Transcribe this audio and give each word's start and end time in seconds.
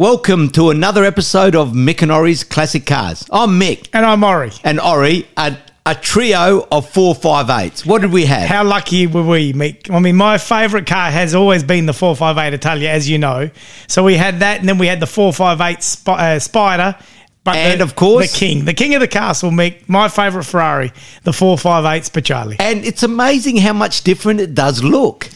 Welcome 0.00 0.48
to 0.52 0.70
another 0.70 1.04
episode 1.04 1.54
of 1.54 1.72
Mick 1.72 2.00
and 2.00 2.10
Ori's 2.10 2.42
Classic 2.42 2.86
Cars. 2.86 3.22
I'm 3.30 3.60
Mick 3.60 3.90
And 3.92 4.06
I'm 4.06 4.24
Ori. 4.24 4.50
and 4.64 4.80
Ori, 4.80 5.28
a, 5.36 5.54
a 5.84 5.94
trio 5.94 6.66
of 6.72 6.90
458s. 6.90 7.84
What 7.84 8.00
did 8.00 8.10
we 8.10 8.24
have? 8.24 8.48
How 8.48 8.64
lucky 8.64 9.06
were 9.06 9.22
we, 9.26 9.52
Mick? 9.52 9.90
I 9.94 9.98
mean, 9.98 10.16
my 10.16 10.38
favourite 10.38 10.86
car 10.86 11.10
has 11.10 11.34
always 11.34 11.62
been 11.62 11.84
the 11.84 11.92
458 11.92 12.54
Italia, 12.54 12.88
as 12.88 13.10
you 13.10 13.18
know. 13.18 13.50
So 13.88 14.02
we 14.02 14.14
had 14.16 14.40
that, 14.40 14.60
and 14.60 14.66
then 14.70 14.78
we 14.78 14.86
had 14.86 15.00
the 15.00 15.06
458 15.06 15.82
Sp- 15.84 16.08
uh, 16.08 16.38
Spider. 16.38 16.96
But 17.44 17.56
And 17.56 17.80
the- 17.80 17.84
of 17.84 17.94
course- 17.94 18.32
the 18.32 18.38
king, 18.38 18.64
the 18.64 18.72
king 18.72 18.94
of 18.94 19.02
the 19.02 19.06
castle, 19.08 19.50
Mick. 19.50 19.86
My 19.86 20.08
favourite 20.08 20.46
Ferrari, 20.46 20.92
the 21.24 21.34
458 21.34 22.04
Speciale. 22.04 22.56
and 22.58 22.86
it's 22.86 23.02
amazing 23.02 23.58
how 23.58 23.74
much 23.74 24.02
different 24.02 24.40
it 24.40 24.54
does 24.54 24.82
look. 24.82 25.28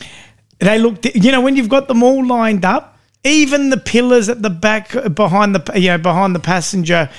They 0.59 0.79
look, 0.79 1.03
di- 1.03 1.13
you 1.15 1.33
know, 1.33 1.43
when 1.43 1.55
you've 1.55 1.69
got 1.69 1.87
them 1.87 2.03
all 2.03 2.25
lined 2.27 2.65
up, 2.65 2.93
even 3.25 3.71
the 3.71 3.77
pillars 3.77 4.29
at 4.29 4.43
the 4.43 4.51
back 4.51 4.95
uh, 4.95 5.09
behind 5.09 5.55
the, 5.55 5.81
you 5.81 5.89
know, 5.89 5.99
behind 5.99 6.35
the 6.35 6.41
passenger 6.41 7.11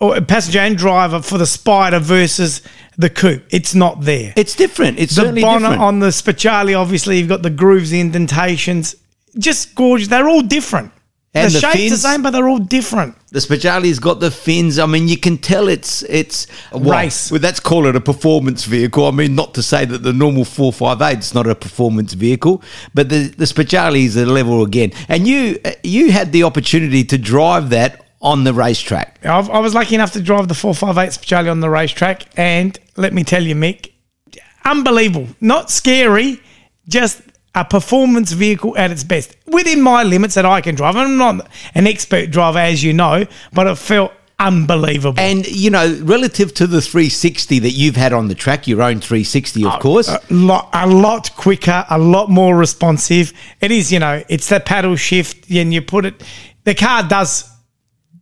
or 0.00 0.20
passenger 0.22 0.58
and 0.58 0.76
driver 0.76 1.22
for 1.22 1.38
the 1.38 1.46
Spider 1.46 1.98
versus 1.98 2.62
the 2.96 3.10
coupe, 3.10 3.44
it's 3.50 3.74
not 3.74 4.00
there. 4.02 4.32
It's 4.36 4.56
different. 4.56 4.98
It's 4.98 5.14
the 5.14 5.24
bonnet 5.24 5.60
different. 5.60 5.82
on 5.82 5.98
the 6.00 6.08
Speciale, 6.08 6.78
obviously, 6.78 7.18
you've 7.18 7.28
got 7.28 7.42
the 7.42 7.50
grooves, 7.50 7.90
the 7.90 8.00
indentations, 8.00 8.96
just 9.38 9.74
gorgeous. 9.74 10.08
They're 10.08 10.28
all 10.28 10.42
different. 10.42 10.92
And 11.36 11.50
the, 11.50 11.58
the 11.58 11.72
shape's 11.72 11.90
the 11.90 11.96
same, 11.96 12.22
but 12.22 12.30
they're 12.30 12.48
all 12.48 12.58
different. 12.58 13.16
the 13.30 13.40
Speciale's 13.40 13.98
got 13.98 14.20
the 14.20 14.30
fins. 14.30 14.78
I 14.78 14.86
mean, 14.86 15.08
you 15.08 15.18
can 15.18 15.36
tell 15.36 15.68
it's 15.68 16.02
it's 16.04 16.46
well, 16.72 17.00
Race. 17.00 17.32
Well, 17.32 17.40
let's 17.40 17.58
call 17.58 17.86
it 17.86 17.96
a 17.96 18.00
performance 18.00 18.64
vehicle. 18.64 19.04
I 19.06 19.10
mean, 19.10 19.34
not 19.34 19.52
to 19.54 19.62
say 19.62 19.84
that 19.84 20.04
the 20.04 20.12
normal 20.12 20.44
458 20.44 21.18
is 21.18 21.34
not 21.34 21.48
a 21.48 21.56
performance 21.56 22.12
vehicle, 22.12 22.62
but 22.94 23.08
the 23.08 23.28
the 23.36 23.46
Speciale 23.46 24.04
is 24.04 24.16
a 24.16 24.26
level 24.26 24.62
again. 24.62 24.92
And 25.08 25.26
you 25.26 25.58
you 25.82 26.12
had 26.12 26.30
the 26.30 26.44
opportunity 26.44 27.02
to 27.04 27.18
drive 27.18 27.70
that 27.70 28.06
on 28.22 28.44
the 28.44 28.54
racetrack. 28.54 29.18
I've, 29.24 29.50
I 29.50 29.58
was 29.58 29.74
lucky 29.74 29.96
enough 29.96 30.12
to 30.12 30.22
drive 30.22 30.46
the 30.46 30.54
458 30.54 31.10
Speciale 31.10 31.50
on 31.50 31.58
the 31.58 31.68
racetrack, 31.68 32.26
and 32.38 32.78
let 32.96 33.12
me 33.12 33.24
tell 33.24 33.42
you, 33.42 33.56
Mick, 33.56 33.90
unbelievable. 34.64 35.28
Not 35.40 35.70
scary, 35.70 36.40
just 36.88 37.20
a 37.54 37.64
performance 37.64 38.32
vehicle 38.32 38.76
at 38.76 38.90
its 38.90 39.04
best 39.04 39.36
within 39.46 39.80
my 39.80 40.02
limits 40.02 40.34
that 40.34 40.44
I 40.44 40.60
can 40.60 40.74
drive. 40.74 40.96
I'm 40.96 41.16
not 41.16 41.48
an 41.74 41.86
expert 41.86 42.30
driver, 42.30 42.58
as 42.58 42.82
you 42.82 42.92
know, 42.92 43.26
but 43.52 43.66
it 43.66 43.76
felt 43.76 44.12
unbelievable. 44.38 45.20
And 45.20 45.46
you 45.46 45.70
know, 45.70 45.98
relative 46.02 46.54
to 46.54 46.66
the 46.66 46.80
360 46.80 47.60
that 47.60 47.70
you've 47.70 47.96
had 47.96 48.12
on 48.12 48.28
the 48.28 48.34
track, 48.34 48.66
your 48.66 48.82
own 48.82 49.00
360, 49.00 49.64
of 49.64 49.72
uh, 49.72 49.78
course. 49.78 50.08
a 50.08 50.20
lot, 50.30 50.68
a 50.72 50.86
lot 50.86 51.34
quicker, 51.36 51.84
a 51.88 51.98
lot 51.98 52.30
more 52.30 52.56
responsive. 52.56 53.32
It 53.60 53.70
is, 53.70 53.92
you 53.92 53.98
know, 53.98 54.22
it's 54.28 54.48
the 54.48 54.60
paddle 54.60 54.96
shift, 54.96 55.50
and 55.50 55.72
you 55.72 55.82
put 55.82 56.04
it. 56.04 56.22
The 56.64 56.74
car 56.74 57.02
does 57.06 57.50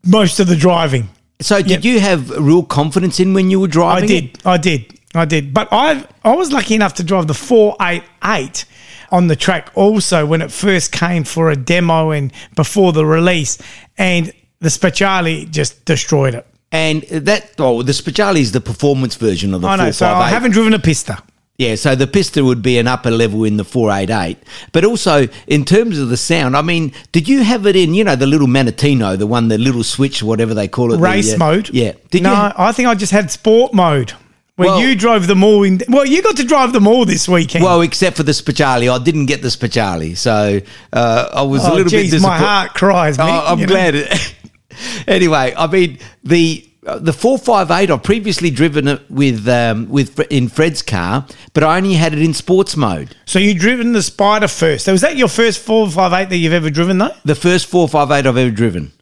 most 0.05 0.41
of 0.41 0.49
the 0.49 0.57
driving. 0.57 1.09
so, 1.41 1.63
did 1.63 1.85
you 1.85 2.01
have 2.01 2.31
real 2.31 2.65
confidence 2.65 3.21
in 3.21 3.35
when 3.35 3.51
you 3.51 3.61
were 3.61 3.69
driving? 3.69 4.05
I 4.05 4.07
did, 4.07 4.25
it? 4.25 4.47
I 4.47 4.57
did, 4.57 5.01
I 5.15 5.25
did. 5.25 5.55
But 5.55 5.69
I, 5.73 6.05
I 6.25 6.35
was 6.35 6.53
lucky 6.53 6.75
enough 6.75 6.95
to 6.95 7.05
drive 7.05 7.29
the 7.29 7.35
four 7.35 7.77
eight 7.81 8.03
eight 8.25 8.65
on 9.13 9.29
the 9.29 9.37
track 9.37 9.71
also 9.75 10.27
when 10.27 10.43
it 10.43 10.51
first 10.51 10.91
came 10.91 11.23
for 11.23 11.51
a 11.51 11.57
demo 11.57 12.11
and 12.11 12.33
before 12.57 12.93
the 12.93 13.07
release, 13.07 13.59
and 13.99 14.33
the 14.61 14.71
Speciale 14.71 15.49
just 15.51 15.85
destroyed 15.85 16.35
it. 16.35 16.47
And 16.73 17.03
that, 17.03 17.53
oh, 17.59 17.83
the 17.83 17.93
Speciale 17.93 18.41
is 18.41 18.53
the 18.53 18.61
performance 18.61 19.15
version 19.15 19.53
of 19.53 19.61
the 19.61 19.69
I 19.69 19.77
know. 19.77 19.91
So 19.91 20.07
I 20.07 20.31
haven't 20.31 20.53
driven 20.53 20.73
a 20.73 20.79
Pista. 20.79 21.23
Yeah, 21.59 21.75
so 21.75 21.95
the 21.95 22.07
Pista 22.07 22.43
would 22.43 22.63
be 22.63 22.79
an 22.79 22.89
upper 22.89 23.11
level 23.11 23.45
in 23.45 23.59
the 23.59 23.65
488. 23.65 24.39
But 24.73 24.85
also, 24.85 25.29
in 25.47 25.65
terms 25.67 25.99
of 25.99 26.09
the 26.09 26.17
sound, 26.17 26.57
I 26.57 26.63
mean, 26.63 26.93
did 27.13 27.29
you 27.29 27.45
have 27.45 27.67
it 27.67 27.77
in, 27.77 27.93
you 27.93 28.05
know, 28.05 28.17
the 28.17 28.27
little 28.27 28.49
Manettino, 28.49 29.19
the 29.19 29.27
one, 29.27 29.49
the 29.49 29.59
little 29.59 29.85
switch, 29.85 30.23
whatever 30.23 30.55
they 30.55 30.67
call 30.67 30.93
it? 30.93 30.97
the, 30.97 31.03
race 31.03 31.35
uh, 31.35 31.39
mode. 31.39 31.69
Yeah. 31.69 31.93
Did 32.11 32.23
no, 32.23 32.33
you? 32.33 32.53
I 32.57 32.73
think 32.73 32.89
I 32.89 32.95
just 32.95 33.13
had 33.13 33.31
sport 33.31 33.75
mode. 33.75 34.15
Where 34.57 34.69
Well- 34.69 34.81
you 34.81 34.95
drove 34.95 35.27
them 35.27 35.43
all 35.43 35.63
in. 35.63 35.81
Well, 35.89 36.05
you 36.05 36.23
got 36.23 36.37
to 36.37 36.45
drive 36.45 36.73
them 36.73 36.87
all 36.87 37.05
this 37.07 37.27
weekend. 37.29 37.65
Well, 37.65 37.81
except 37.81 38.17
for 38.17 38.23
the 38.23 38.33
Speciale. 38.33 38.93
I 38.93 39.03
didn't 39.03 39.27
get 39.27 39.41
the 39.41 39.49
Speciale. 39.49 40.15
So 40.17 40.61
uh, 40.93 41.29
I 41.33 41.43
was 41.43 41.65
a 41.65 41.71
oh, 41.71 41.75
little 41.75 41.85
bit 41.85 42.03
geez, 42.03 42.11
disappointed. 42.11 42.41
my 42.41 42.47
heart 42.47 42.75
cries. 42.75 43.19
Oh, 43.19 43.25
I'm 43.25 43.59
you 43.61 43.67
glad. 43.67 43.95
It, 43.95 44.35
anyway, 45.07 45.55
I 45.57 45.67
mean 45.69 45.99
the 46.23 46.69
uh, 46.87 46.99
the 46.99 47.13
four 47.15 47.39
five 47.39 47.71
eight. 47.71 47.91
I've 47.91 48.03
previously 48.03 48.51
driven 48.51 48.89
it 48.89 49.11
with 49.11 49.49
um, 49.49 49.89
with 49.89 50.21
in 50.31 50.49
Fred's 50.49 50.83
car, 50.83 51.27
but 51.55 51.65
I 51.65 51.79
only 51.79 51.95
had 51.95 52.13
it 52.13 52.21
in 52.21 52.35
sports 52.35 52.77
mode. 52.77 53.17
So 53.25 53.39
you 53.39 53.55
driven 53.59 53.93
the 53.95 54.03
Spider 54.03 54.49
first. 54.49 54.85
So 54.85 54.93
was 54.93 55.01
that 55.01 55.17
your 55.17 55.29
first 55.29 55.61
four 55.61 55.89
five 55.91 56.13
eight 56.13 56.29
that 56.29 56.37
you've 56.37 56.53
ever 56.53 56.69
driven 56.69 56.99
though? 56.99 57.15
The 57.25 57.35
first 57.37 57.67
four 57.69 57.89
five 57.89 58.11
eight 58.11 58.27
I've 58.27 58.37
ever 58.37 58.51
driven 58.51 58.93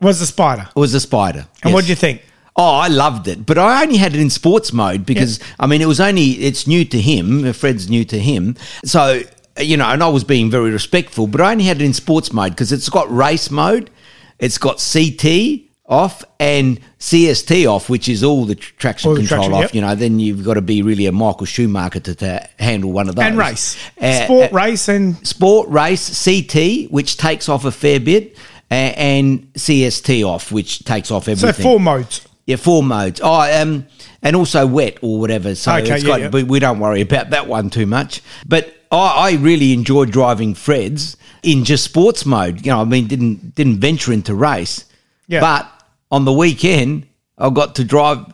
Was 0.00 0.18
the 0.18 0.26
Spider? 0.26 0.68
It 0.74 0.80
was 0.80 0.92
the 0.92 1.00
Spider. 1.00 1.46
And 1.62 1.70
Yes. 1.70 1.74
what 1.74 1.80
did 1.82 1.90
you 1.90 1.94
think? 1.96 2.22
Oh, 2.56 2.74
I 2.76 2.88
loved 2.88 3.26
it, 3.26 3.44
but 3.46 3.58
I 3.58 3.82
only 3.82 3.96
had 3.96 4.14
it 4.14 4.20
in 4.20 4.30
sports 4.30 4.72
mode 4.72 5.04
because 5.04 5.40
I 5.58 5.66
mean 5.66 5.80
it 5.82 5.86
was 5.88 6.00
only 6.00 6.30
it's 6.32 6.66
new 6.66 6.84
to 6.84 7.00
him. 7.00 7.52
Fred's 7.52 7.90
new 7.90 8.04
to 8.04 8.18
him, 8.18 8.56
so 8.84 9.22
you 9.60 9.76
know, 9.76 9.86
and 9.86 10.02
I 10.02 10.08
was 10.08 10.24
being 10.24 10.50
very 10.50 10.70
respectful, 10.70 11.26
but 11.26 11.40
I 11.40 11.52
only 11.52 11.64
had 11.64 11.80
it 11.80 11.84
in 11.84 11.92
sports 11.94 12.32
mode 12.32 12.50
because 12.52 12.72
it's 12.72 12.88
got 12.88 13.10
race 13.14 13.50
mode, 13.50 13.90
it's 14.38 14.58
got 14.58 14.78
CT 14.92 15.62
off 15.86 16.24
and 16.40 16.80
CST 16.98 17.66
off, 17.70 17.90
which 17.90 18.08
is 18.08 18.24
all 18.24 18.46
the 18.46 18.54
traction 18.54 19.10
All 19.10 19.14
the 19.14 19.20
control 19.20 19.40
traction, 19.48 19.54
off. 19.54 19.60
yep. 19.64 19.74
You 19.74 19.80
know, 19.82 19.94
then 19.94 20.18
you've 20.18 20.42
got 20.44 20.54
to 20.54 20.62
be 20.62 20.80
really 20.82 21.06
a 21.06 21.12
Michael 21.12 21.44
Schumacher 21.46 22.00
to, 22.00 22.14
to 22.14 22.48
handle 22.58 22.90
one 22.90 23.08
of 23.08 23.16
those 23.16 23.24
And 23.26 23.36
race. 23.36 23.76
Uh, 24.00 24.24
Sport 24.24 24.52
uh, 24.52 24.56
race 24.56 24.88
and 24.88 25.26
sport 25.26 25.68
race 25.68 26.24
CT, 26.24 26.90
which 26.90 27.16
takes 27.18 27.48
off 27.48 27.64
a 27.64 27.70
fair 27.70 28.00
bit, 28.00 28.36
and 28.70 29.52
CST 29.54 30.24
off, 30.26 30.50
which 30.50 30.84
takes 30.84 31.10
off 31.10 31.28
everything. 31.28 31.52
so 31.54 31.62
four 31.62 31.78
modes. 31.80 32.26
Yeah, 32.46 32.56
four 32.56 32.82
modes. 32.82 33.20
Oh, 33.22 33.62
um, 33.62 33.86
and 34.22 34.36
also 34.36 34.66
wet 34.66 34.98
or 35.00 35.18
whatever. 35.18 35.54
So 35.54 35.72
Okay, 35.76 35.94
it's 35.94 36.04
yeah, 36.04 36.18
got, 36.28 36.34
yeah. 36.34 36.42
we 36.42 36.58
don't 36.58 36.78
worry 36.78 37.00
about 37.00 37.30
that 37.30 37.46
one 37.46 37.70
too 37.70 37.86
much. 37.86 38.20
But 38.46 38.74
I, 38.92 39.30
I 39.30 39.32
really 39.32 39.72
enjoy 39.72 40.04
driving 40.06 40.54
Fred's 40.54 41.16
in 41.42 41.64
just 41.64 41.84
sports 41.84 42.26
mode. 42.26 42.64
You 42.64 42.72
know, 42.72 42.80
I 42.80 42.84
mean, 42.84 43.06
didn't 43.06 43.54
didn't 43.54 43.78
venture 43.78 44.12
into 44.12 44.34
race. 44.34 44.84
Yeah. 45.26 45.40
But 45.40 45.70
on 46.10 46.24
the 46.26 46.32
weekend, 46.32 47.06
I 47.38 47.50
got 47.50 47.76
to 47.76 47.84
drive. 47.84 48.26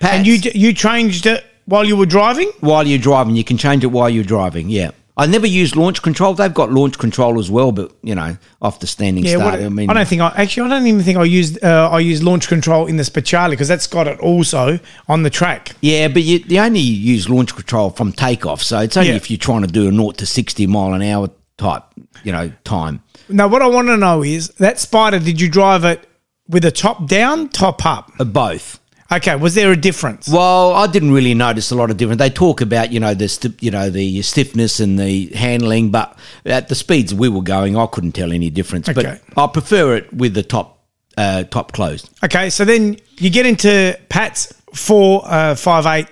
Pat's. 0.00 0.16
And 0.18 0.26
you 0.26 0.34
you 0.54 0.72
changed 0.74 1.26
it 1.26 1.44
while 1.64 1.84
you 1.84 1.96
were 1.96 2.06
driving? 2.06 2.50
while 2.60 2.86
you're 2.86 2.98
driving, 2.98 3.34
you 3.34 3.44
can 3.44 3.56
change 3.56 3.82
it 3.82 3.88
while 3.88 4.10
you're 4.10 4.24
driving. 4.24 4.68
Yeah. 4.68 4.90
I 5.18 5.26
never 5.26 5.46
use 5.48 5.74
launch 5.74 6.00
control. 6.00 6.32
They've 6.34 6.54
got 6.54 6.70
launch 6.70 6.96
control 6.96 7.40
as 7.40 7.50
well, 7.50 7.72
but 7.72 7.92
you 8.02 8.14
know, 8.14 8.36
off 8.62 8.78
the 8.78 8.86
standing 8.86 9.24
Yeah, 9.24 9.36
start. 9.38 9.54
what, 9.54 9.62
I 9.62 9.68
mean, 9.68 9.90
I 9.90 9.94
don't 9.94 10.06
think 10.08 10.22
I 10.22 10.32
actually 10.36 10.66
I 10.70 10.78
don't 10.78 10.86
even 10.86 11.02
think 11.02 11.18
I 11.18 11.24
used 11.24 11.62
uh, 11.64 11.90
I 11.90 11.98
used 11.98 12.22
launch 12.22 12.46
control 12.48 12.86
in 12.86 12.96
the 12.96 13.02
Speciale 13.02 13.50
because 13.50 13.66
that's 13.66 13.88
got 13.88 14.06
it 14.06 14.20
also 14.20 14.78
on 15.08 15.24
the 15.24 15.30
track. 15.30 15.74
Yeah, 15.80 16.06
but 16.08 16.22
you, 16.22 16.38
you 16.46 16.60
only 16.60 16.78
use 16.80 17.28
launch 17.28 17.54
control 17.54 17.90
from 17.90 18.12
takeoff, 18.12 18.62
so 18.62 18.78
it's 18.78 18.96
only 18.96 19.10
Yeah. 19.10 19.16
if 19.16 19.28
you're 19.30 19.38
trying 19.38 19.62
to 19.62 19.66
do 19.68 19.88
a 19.88 19.92
0 19.92 20.12
to 20.12 20.24
60 20.24 20.66
mile 20.68 20.94
an 20.94 21.02
hour 21.02 21.30
type, 21.56 21.82
you 22.22 22.30
know, 22.30 22.52
time. 22.62 23.02
Now 23.28 23.48
what 23.48 23.60
I 23.60 23.66
want 23.66 23.88
to 23.88 23.96
know 23.96 24.22
is 24.22 24.48
that 24.58 24.78
Spider 24.78 25.18
did 25.18 25.40
you 25.40 25.48
drive 25.48 25.84
it 25.84 26.06
with 26.48 26.64
a 26.64 26.70
top 26.70 27.08
down, 27.08 27.48
top 27.48 27.84
up? 27.84 28.10
Uh, 28.20 28.24
both. 28.24 28.78
Okay, 29.10 29.36
was 29.36 29.54
there 29.54 29.72
a 29.72 29.76
difference? 29.76 30.28
Well, 30.28 30.74
I 30.74 30.86
didn't 30.86 31.12
really 31.12 31.32
notice 31.32 31.70
a 31.70 31.74
lot 31.74 31.90
of 31.90 31.96
difference. 31.96 32.18
They 32.18 32.28
talk 32.28 32.60
about 32.60 32.92
you 32.92 33.00
know 33.00 33.14
the 33.14 33.28
sti- 33.28 33.54
you 33.60 33.70
know 33.70 33.88
the 33.88 34.20
stiffness 34.22 34.80
and 34.80 34.98
the 34.98 35.28
handling, 35.28 35.90
but 35.90 36.18
at 36.44 36.68
the 36.68 36.74
speeds 36.74 37.14
we 37.14 37.28
were 37.28 37.42
going, 37.42 37.76
I 37.76 37.86
couldn't 37.86 38.12
tell 38.12 38.32
any 38.32 38.50
difference. 38.50 38.88
Okay. 38.88 39.18
But 39.34 39.42
I 39.42 39.46
prefer 39.46 39.96
it 39.96 40.12
with 40.12 40.34
the 40.34 40.42
top 40.42 40.84
uh, 41.16 41.44
top 41.44 41.72
closed. 41.72 42.10
Okay, 42.22 42.50
so 42.50 42.64
then 42.66 42.98
you 43.16 43.30
get 43.30 43.46
into 43.46 43.98
Pat's 44.10 44.52
four 44.74 45.22
uh, 45.24 45.54
five 45.54 45.86
eight 45.86 46.08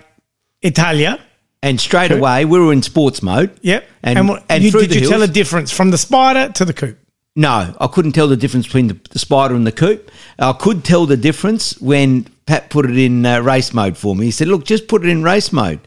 Italia. 0.61 1.19
And 1.63 1.81
straight 1.81 2.11
away 2.11 2.45
we 2.45 2.59
were 2.59 2.71
in 2.71 2.83
sports 2.83 3.23
mode. 3.23 3.59
Yep. 3.61 3.83
And, 4.03 4.19
And, 4.19 4.43
and, 4.47 4.63
you, 4.63 4.71
did 4.71 4.93
you 4.93 5.09
tell 5.09 5.23
a 5.23 5.27
difference 5.27 5.71
from 5.71 5.89
the 5.89 5.97
Spider 5.97 6.53
to 6.53 6.65
the 6.65 6.73
Coupe? 6.73 6.99
No, 7.37 7.75
I 7.79 7.85
couldn't 7.85 8.13
tell 8.13 8.27
the 8.27 8.35
difference 8.35 8.65
between 8.65 8.87
the, 8.87 8.99
the 9.11 9.19
Spider 9.19 9.53
and 9.53 9.65
the 9.65 9.71
Coupe. 9.71 10.09
I 10.39 10.53
could 10.53 10.83
tell 10.83 11.05
the 11.05 11.15
difference 11.15 11.79
when 11.79 12.23
Pat 12.47 12.71
put 12.71 12.89
it 12.89 12.97
in 12.97 13.27
uh, 13.27 13.41
race 13.41 13.75
mode 13.75 13.95
for 13.95 14.15
me. 14.15 14.25
He 14.25 14.31
said, 14.31 14.47
"Look, 14.47 14.65
just 14.65 14.87
put 14.87 15.05
it 15.05 15.09
in 15.09 15.21
race 15.21 15.53
mode." 15.53 15.79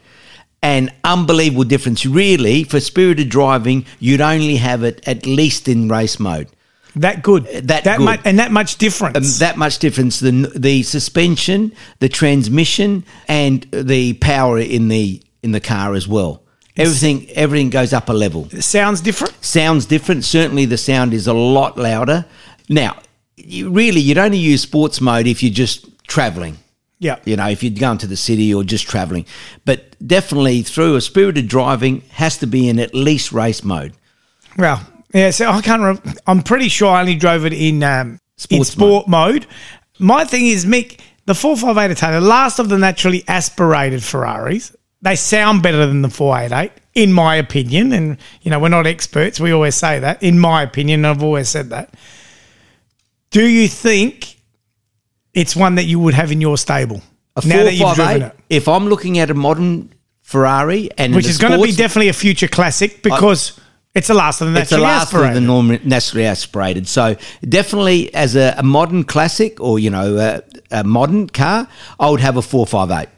An 0.63 0.91
unbelievable 1.03 1.65
difference. 1.65 2.05
Really, 2.05 2.63
for 2.63 2.79
spirited 2.79 3.27
driving, 3.27 3.85
you'd 3.99 4.21
only 4.21 4.55
have 4.55 4.83
it 4.83 5.05
at 5.05 5.25
least 5.25 5.67
in 5.67 5.89
race 5.89 6.21
mode. 6.21 6.47
That 6.95 7.21
good. 7.21 7.43
that 7.47 7.83
good. 7.83 7.99
much 7.99 8.21
and 8.23 8.39
that 8.39 8.53
much 8.53 8.77
difference. 8.77 9.17
Um, 9.17 9.45
that 9.45 9.57
much 9.57 9.79
difference. 9.79 10.21
The 10.21 10.53
the 10.55 10.83
suspension, 10.83 11.73
the 11.99 12.07
transmission, 12.07 13.03
and 13.27 13.63
the 13.73 14.13
power 14.13 14.57
in 14.57 14.87
the 14.87 15.21
in 15.43 15.51
the 15.51 15.59
car 15.59 15.95
as 15.95 16.07
well. 16.07 16.43
Everything 16.77 17.29
everything 17.31 17.69
goes 17.69 17.93
up 17.93 18.09
a 18.09 18.13
level. 18.13 18.49
sounds 18.61 19.01
different. 19.01 19.33
sounds 19.43 19.85
different. 19.85 20.23
Certainly, 20.23 20.65
the 20.65 20.77
sound 20.77 21.13
is 21.13 21.27
a 21.27 21.33
lot 21.33 21.77
louder. 21.77 22.25
Now, 22.69 22.97
you 23.35 23.69
really, 23.69 23.99
you'd 23.99 24.17
only 24.17 24.37
use 24.37 24.61
sports 24.61 25.01
mode 25.01 25.27
if 25.27 25.43
you're 25.43 25.53
just 25.53 25.85
traveling. 26.07 26.57
Yeah. 26.99 27.17
You 27.25 27.35
know, 27.35 27.49
if 27.49 27.63
you're 27.63 27.73
going 27.73 27.97
to 27.99 28.07
the 28.07 28.15
city 28.15 28.53
or 28.53 28.63
just 28.63 28.87
traveling. 28.87 29.25
But 29.65 29.95
definitely 30.05 30.61
through 30.61 30.95
a 30.95 31.01
spirited 31.01 31.47
driving 31.47 32.01
has 32.11 32.37
to 32.37 32.47
be 32.47 32.69
in 32.69 32.79
at 32.79 32.93
least 32.93 33.31
race 33.31 33.63
mode. 33.63 33.93
Well, 34.57 34.85
Yeah, 35.13 35.31
so 35.31 35.49
I 35.49 35.61
can't. 35.61 35.81
Re- 36.05 36.13
I'm 36.27 36.41
pretty 36.43 36.69
sure 36.69 36.89
I 36.89 37.01
only 37.01 37.15
drove 37.15 37.45
it 37.45 37.53
in 37.53 37.83
um, 37.83 38.19
in 38.49 38.63
sport 38.63 39.07
mode. 39.07 39.47
My 39.99 40.25
thing 40.25 40.45
is, 40.47 40.65
Mick, 40.65 40.99
the 41.25 41.35
458 41.35 41.91
Italia, 41.91 42.19
last 42.21 42.59
of 42.59 42.69
the 42.69 42.77
naturally 42.77 43.23
aspirated 43.27 44.03
Ferraris, 44.03 44.75
they 45.01 45.15
sound 45.15 45.63
better 45.63 45.85
than 45.85 46.01
the 46.01 46.09
488, 46.09 46.71
in 46.93 47.11
my 47.13 47.35
opinion. 47.35 47.91
And 47.91 48.17
you 48.41 48.51
know, 48.51 48.59
we're 48.59 48.69
not 48.69 48.87
experts. 48.87 49.39
We 49.39 49.51
always 49.51 49.75
say 49.75 49.99
that. 49.99 50.21
In 50.21 50.39
my 50.39 50.61
opinion, 50.63 51.05
I've 51.05 51.23
always 51.23 51.49
said 51.49 51.69
that. 51.69 51.93
Do 53.31 53.47
you 53.47 53.67
think 53.67 54.37
it's 55.33 55.55
one 55.55 55.75
that 55.75 55.85
you 55.85 55.99
would 55.99 56.13
have 56.13 56.31
in 56.31 56.41
your 56.41 56.57
stable 56.57 57.01
A 57.37 57.47
now 57.47 57.63
that 57.63 57.73
you've 57.73 57.95
driven 57.95 58.21
458, 58.21 58.21
it? 58.23 58.35
if 58.49 58.67
I'm 58.67 58.87
looking 58.87 59.19
at 59.19 59.29
a 59.29 59.33
modern 59.33 59.93
Ferrari 60.21 60.89
and 60.97 61.15
Which 61.15 61.27
is 61.27 61.37
going 61.37 61.59
to 61.59 61.65
be 61.65 61.73
definitely 61.73 62.09
a 62.09 62.13
future 62.13 62.47
classic 62.47 63.01
because 63.03 63.59
it's 63.93 64.07
the 64.07 64.13
last 64.13 64.39
of 64.41 64.53
the 64.53 64.61
it's 64.61 64.69
the 64.69 64.77
naturally 64.77 64.91
last 64.91 65.07
aspirated. 65.07 65.29
of 65.29 65.33
the 65.35 65.41
norm- 65.41 65.79
naturally 65.83 66.25
aspirated. 66.25 66.87
So 66.87 67.15
definitely 67.47 68.13
as 68.13 68.35
a, 68.35 68.55
a 68.57 68.63
modern 68.63 69.03
classic 69.03 69.59
or 69.59 69.79
you 69.79 69.89
know 69.89 70.17
a, 70.17 70.79
a 70.79 70.83
modern 70.83 71.27
car, 71.29 71.67
I 71.99 72.09
would 72.09 72.21
have 72.21 72.37
a 72.37 72.41
four 72.41 72.65
five 72.65 72.91
eight. 72.91 73.09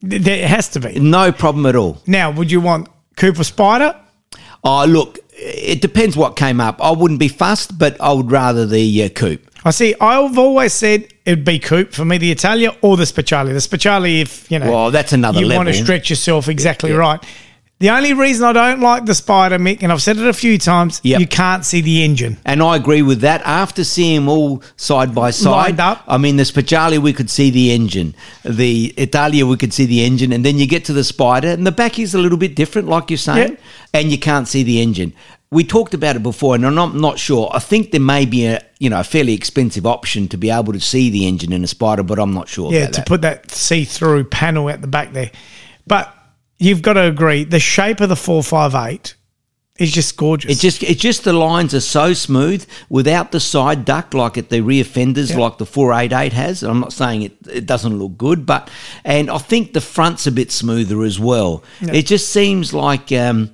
There 0.00 0.46
has 0.46 0.68
to 0.70 0.80
be. 0.80 0.98
No 1.00 1.32
problem 1.32 1.66
at 1.66 1.76
all. 1.76 2.00
Now, 2.06 2.30
would 2.30 2.50
you 2.50 2.60
want 2.60 2.88
Cooper 3.16 3.44
Spider? 3.44 3.98
Oh, 4.64 4.84
look, 4.84 5.18
it 5.32 5.80
depends 5.80 6.16
what 6.16 6.36
came 6.36 6.60
up. 6.60 6.80
I 6.82 6.90
wouldn't 6.90 7.20
be 7.20 7.28
fussed, 7.28 7.78
but 7.78 8.00
I 8.00 8.12
would 8.12 8.30
rather 8.30 8.66
the 8.66 9.04
uh, 9.04 9.08
coupe. 9.08 9.44
I 9.64 9.70
see. 9.70 9.94
I've 10.00 10.38
always 10.38 10.72
said 10.72 11.12
it'd 11.24 11.44
be 11.44 11.58
coupe 11.58 11.92
for 11.92 12.04
me, 12.04 12.18
the 12.18 12.30
Italia 12.30 12.76
or 12.80 12.96
the 12.96 13.04
Speciale. 13.04 13.52
The 13.52 13.60
Speciale, 13.76 14.20
if 14.22 14.50
you 14.50 14.58
know, 14.58 14.70
Well, 14.70 14.90
that's 14.90 15.12
another 15.12 15.40
you 15.40 15.52
want 15.54 15.68
to 15.68 15.74
stretch 15.74 16.10
yourself 16.10 16.48
exactly 16.48 16.92
right. 16.92 17.22
The 17.80 17.90
only 17.90 18.12
reason 18.12 18.44
I 18.44 18.52
don't 18.52 18.80
like 18.80 19.04
the 19.06 19.14
Spider, 19.14 19.56
Mick, 19.56 19.84
and 19.84 19.92
I've 19.92 20.02
said 20.02 20.16
it 20.16 20.26
a 20.26 20.32
few 20.32 20.58
times, 20.58 21.00
Yep. 21.04 21.20
you 21.20 21.28
can't 21.28 21.64
see 21.64 21.80
the 21.80 22.02
engine. 22.02 22.36
And 22.44 22.60
I 22.60 22.74
agree 22.74 23.02
with 23.02 23.20
that. 23.20 23.40
After 23.44 23.84
seeing 23.84 24.16
them 24.16 24.28
all 24.28 24.64
side 24.76 25.14
by 25.14 25.30
side, 25.30 25.50
Lined 25.78 25.80
up. 25.80 26.02
I 26.08 26.18
mean, 26.18 26.38
the 26.38 26.42
Speciale, 26.42 26.98
we 26.98 27.12
could 27.12 27.30
see 27.30 27.50
the 27.50 27.70
engine. 27.70 28.16
The 28.44 28.86
Italia, 28.96 29.46
we 29.46 29.56
could 29.56 29.72
see 29.72 29.86
the 29.86 30.04
engine. 30.04 30.32
And 30.32 30.44
then 30.44 30.58
you 30.58 30.66
get 30.66 30.84
to 30.86 30.92
the 30.92 31.04
Spider, 31.04 31.48
and 31.48 31.64
the 31.64 31.70
back 31.70 32.00
is 32.00 32.14
a 32.14 32.18
little 32.18 32.38
bit 32.38 32.56
different, 32.56 32.88
like 32.88 33.10
you're 33.10 33.16
saying, 33.16 33.50
Yep. 33.50 33.60
and 33.94 34.10
you 34.10 34.18
can't 34.18 34.48
see 34.48 34.64
the 34.64 34.80
engine. 34.82 35.12
We 35.52 35.62
talked 35.62 35.94
about 35.94 36.16
it 36.16 36.22
before, 36.24 36.56
and 36.56 36.66
I'm 36.66 36.74
not, 36.74 36.96
not 36.96 37.18
sure. 37.20 37.48
I 37.54 37.60
think 37.60 37.92
there 37.92 38.00
may 38.00 38.26
be 38.26 38.44
a 38.46 38.60
you 38.80 38.90
know 38.90 38.98
a 39.00 39.04
fairly 39.04 39.34
expensive 39.34 39.86
option 39.86 40.28
to 40.28 40.36
be 40.36 40.50
able 40.50 40.72
to 40.72 40.80
see 40.80 41.10
the 41.10 41.26
engine 41.28 41.52
in 41.52 41.62
a 41.62 41.66
Spider, 41.68 42.02
but 42.02 42.18
I'm 42.18 42.34
not 42.34 42.48
sure. 42.48 42.72
Yeah, 42.72 42.86
to 42.86 42.92
that. 42.92 43.06
put 43.06 43.22
that 43.22 43.50
see-through 43.52 44.24
panel 44.24 44.68
at 44.68 44.82
the 44.82 44.88
back 44.88 45.12
there. 45.14 45.30
But 45.86 46.12
you've 46.58 46.82
got 46.82 46.94
to 46.94 47.02
agree, 47.02 47.44
the 47.44 47.60
shape 47.60 48.00
of 48.00 48.08
the 48.08 48.16
458 48.16 49.14
is 49.78 49.92
just 49.92 50.16
gorgeous. 50.16 50.50
It 50.58 50.60
just 50.60 50.82
it's 50.82 51.00
just 51.00 51.22
the 51.22 51.32
lines 51.32 51.72
are 51.72 51.80
so 51.80 52.12
smooth 52.12 52.66
without 52.88 53.30
the 53.30 53.38
side 53.38 53.84
duct 53.84 54.12
like 54.12 54.36
at 54.36 54.48
the 54.48 54.60
rear 54.60 54.82
fenders 54.82 55.30
Yeah. 55.30 55.38
like 55.38 55.58
the 55.58 55.66
488 55.66 56.32
has. 56.32 56.62
I'm 56.64 56.80
not 56.80 56.92
saying 56.92 57.22
it 57.22 57.36
it 57.52 57.64
doesn't 57.66 57.96
look 57.96 58.18
good, 58.18 58.44
but 58.44 58.68
and 59.04 59.30
I 59.30 59.38
think 59.38 59.74
the 59.74 59.80
front's 59.80 60.26
a 60.26 60.32
bit 60.32 60.50
smoother 60.50 61.04
as 61.04 61.20
well. 61.20 61.62
It 61.80 62.06
just 62.06 62.32
seems 62.32 62.74
like 62.74 63.12
um, 63.12 63.50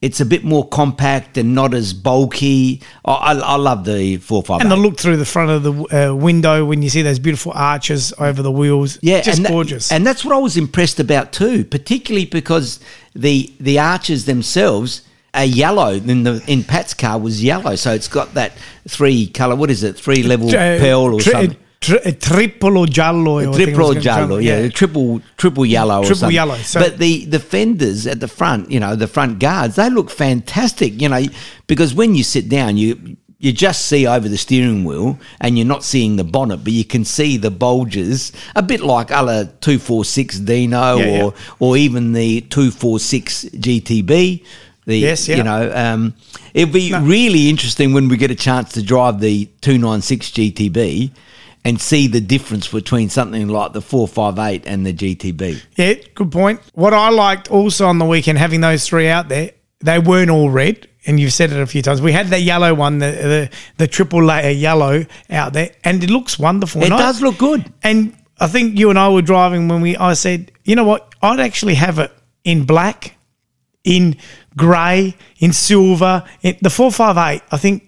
it's 0.00 0.20
a 0.20 0.24
bit 0.26 0.44
more 0.44 0.66
compact 0.68 1.36
and 1.38 1.54
not 1.54 1.74
as 1.74 1.92
bulky. 1.92 2.82
I, 3.04 3.12
I, 3.12 3.32
I 3.34 3.56
love 3.56 3.84
the 3.84 4.16
458. 4.18 4.62
and 4.62 4.70
the 4.70 4.76
look 4.76 4.98
through 4.98 5.16
the 5.16 5.24
front 5.24 5.50
of 5.50 5.62
the 5.64 5.72
uh, 6.10 6.14
window 6.14 6.64
when 6.64 6.82
you 6.82 6.88
see 6.88 7.02
those 7.02 7.18
beautiful 7.18 7.50
arches 7.54 8.12
over 8.18 8.40
the 8.42 8.52
wheels. 8.52 8.98
Yeah, 9.02 9.20
just 9.22 9.38
and 9.38 9.46
that- 9.46 9.50
gorgeous. 9.52 9.90
and 9.90 10.06
that's 10.06 10.24
what 10.24 10.34
I 10.34 10.38
was 10.38 10.56
impressed 10.56 11.00
about 11.00 11.32
too, 11.32 11.64
particularly 11.64 12.26
because 12.26 12.78
the 13.14 13.52
the 13.58 13.78
arches 13.80 14.24
themselves 14.26 15.02
are 15.34 15.44
yellow. 15.44 15.90
In 15.94 16.22
the 16.22 16.42
in 16.46 16.62
Pat's 16.64 16.94
car 16.94 17.18
was 17.18 17.42
yellow, 17.42 17.74
so 17.74 17.92
it's 17.92 18.08
got 18.08 18.34
that 18.34 18.52
three 18.86 19.26
color. 19.26 19.56
What 19.56 19.70
is 19.70 19.82
it? 19.82 19.96
Three 19.96 20.22
level 20.22 20.48
Uh, 20.48 20.78
pearl 20.78 21.14
or 21.14 21.20
tri- 21.20 21.32
something. 21.32 21.56
Tri- 21.80 22.12
tripolo 22.12 22.86
giallo. 22.86 23.38
I 23.38 23.44
think 23.44 23.54
it 23.60 23.64
Triple 23.74 23.94
giallo, 23.94 24.28
gonna- 24.28 24.42
yeah, 24.42 24.68
triple 24.68 25.20
triple 25.36 25.64
yellow, 25.66 26.00
or 26.02 26.04
Triple 26.06 26.30
yellow, 26.30 26.56
so- 26.58 26.80
but 26.80 26.98
the 26.98 27.24
the 27.26 27.38
fenders 27.38 28.06
at 28.06 28.20
the 28.20 28.28
front, 28.28 28.70
you 28.70 28.80
know, 28.80 28.96
the 28.96 29.06
front 29.06 29.38
guards, 29.38 29.76
they 29.76 29.88
look 29.90 30.10
fantastic. 30.10 31.00
You 31.00 31.08
know, 31.08 31.22
because 31.66 31.94
when 31.94 32.14
you 32.14 32.24
sit 32.24 32.48
down, 32.48 32.76
you 32.76 33.16
you 33.40 33.52
just 33.52 33.86
see 33.86 34.04
over 34.04 34.28
the 34.28 34.36
steering 34.36 34.82
wheel, 34.84 35.16
and 35.40 35.56
you're 35.56 35.64
not 35.66 35.84
seeing 35.84 36.16
the 36.16 36.24
bonnet, 36.24 36.64
but 36.64 36.72
you 36.72 36.84
can 36.84 37.04
see 37.04 37.36
the 37.36 37.52
bulges, 37.52 38.32
a 38.56 38.62
bit 38.62 38.80
like 38.80 39.12
other 39.12 39.48
two 39.60 39.78
four 39.78 40.04
six 40.04 40.40
Dino 40.40 40.96
Yeah, 40.98 41.04
yeah. 41.06 41.22
or 41.22 41.34
or 41.60 41.76
even 41.76 42.12
the 42.14 42.40
two 42.42 42.70
four 42.72 42.98
six 42.98 43.44
GTB. 43.56 44.42
The, 44.86 44.96
Yes, 44.96 45.28
yeah. 45.28 45.36
You 45.36 45.42
know, 45.44 45.70
um, 45.74 46.14
it'd 46.54 46.72
be 46.72 46.92
really 46.94 47.50
interesting 47.50 47.92
when 47.92 48.08
we 48.08 48.16
get 48.16 48.30
a 48.30 48.34
chance 48.34 48.72
to 48.72 48.82
drive 48.82 49.20
the 49.20 49.44
296 49.60 50.30
GTB 50.30 51.10
and 51.64 51.80
see 51.80 52.06
the 52.06 52.20
difference 52.20 52.68
between 52.68 53.10
something 53.10 53.48
like 53.48 53.72
the 53.72 53.82
458 53.82 54.62
and 54.66 54.86
the 54.86 54.92
GTB. 54.94 55.62
Yeah, 55.76 55.94
good 56.14 56.32
point. 56.32 56.60
What 56.74 56.94
I 56.94 57.10
liked 57.10 57.50
also 57.50 57.86
on 57.86 57.98
the 57.98 58.04
weekend, 58.04 58.38
having 58.38 58.60
those 58.60 58.86
three 58.86 59.08
out 59.08 59.28
there, 59.28 59.52
they 59.80 59.98
weren't 59.98 60.30
all 60.30 60.50
red. 60.50 60.88
And 61.06 61.18
you've 61.18 61.32
said 61.32 61.52
it 61.52 61.58
a 61.60 61.66
few 61.66 61.80
times. 61.80 62.02
We 62.02 62.12
had 62.12 62.26
that 62.28 62.42
yellow 62.42 62.74
one, 62.74 62.98
the 62.98 63.06
the, 63.10 63.50
the 63.78 63.86
triple 63.86 64.22
layer 64.22 64.50
yellow 64.50 65.06
out 65.30 65.54
there, 65.54 65.70
and 65.82 66.04
it 66.04 66.10
looks 66.10 66.38
wonderful. 66.38 66.82
It 66.82 66.92
I- 66.92 66.98
does 66.98 67.22
look 67.22 67.38
good. 67.38 67.72
And 67.82 68.14
I 68.38 68.46
think 68.46 68.78
you 68.78 68.90
and 68.90 68.98
I 68.98 69.08
were 69.08 69.22
driving 69.22 69.68
when 69.68 69.80
we. 69.80 69.96
I 69.96 70.12
said, 70.12 70.52
you 70.64 70.74
know 70.76 70.84
what? 70.84 71.14
I'd 71.22 71.40
actually 71.40 71.74
have 71.74 71.98
it 71.98 72.12
in 72.44 72.64
black, 72.64 73.16
in 73.84 74.16
grey, 74.56 75.16
in 75.38 75.52
silver. 75.54 76.24
In, 76.42 76.56
the 76.60 76.68
four 76.70 76.92
five 76.92 77.16
eight. 77.16 77.42
I 77.50 77.56
think 77.56 77.84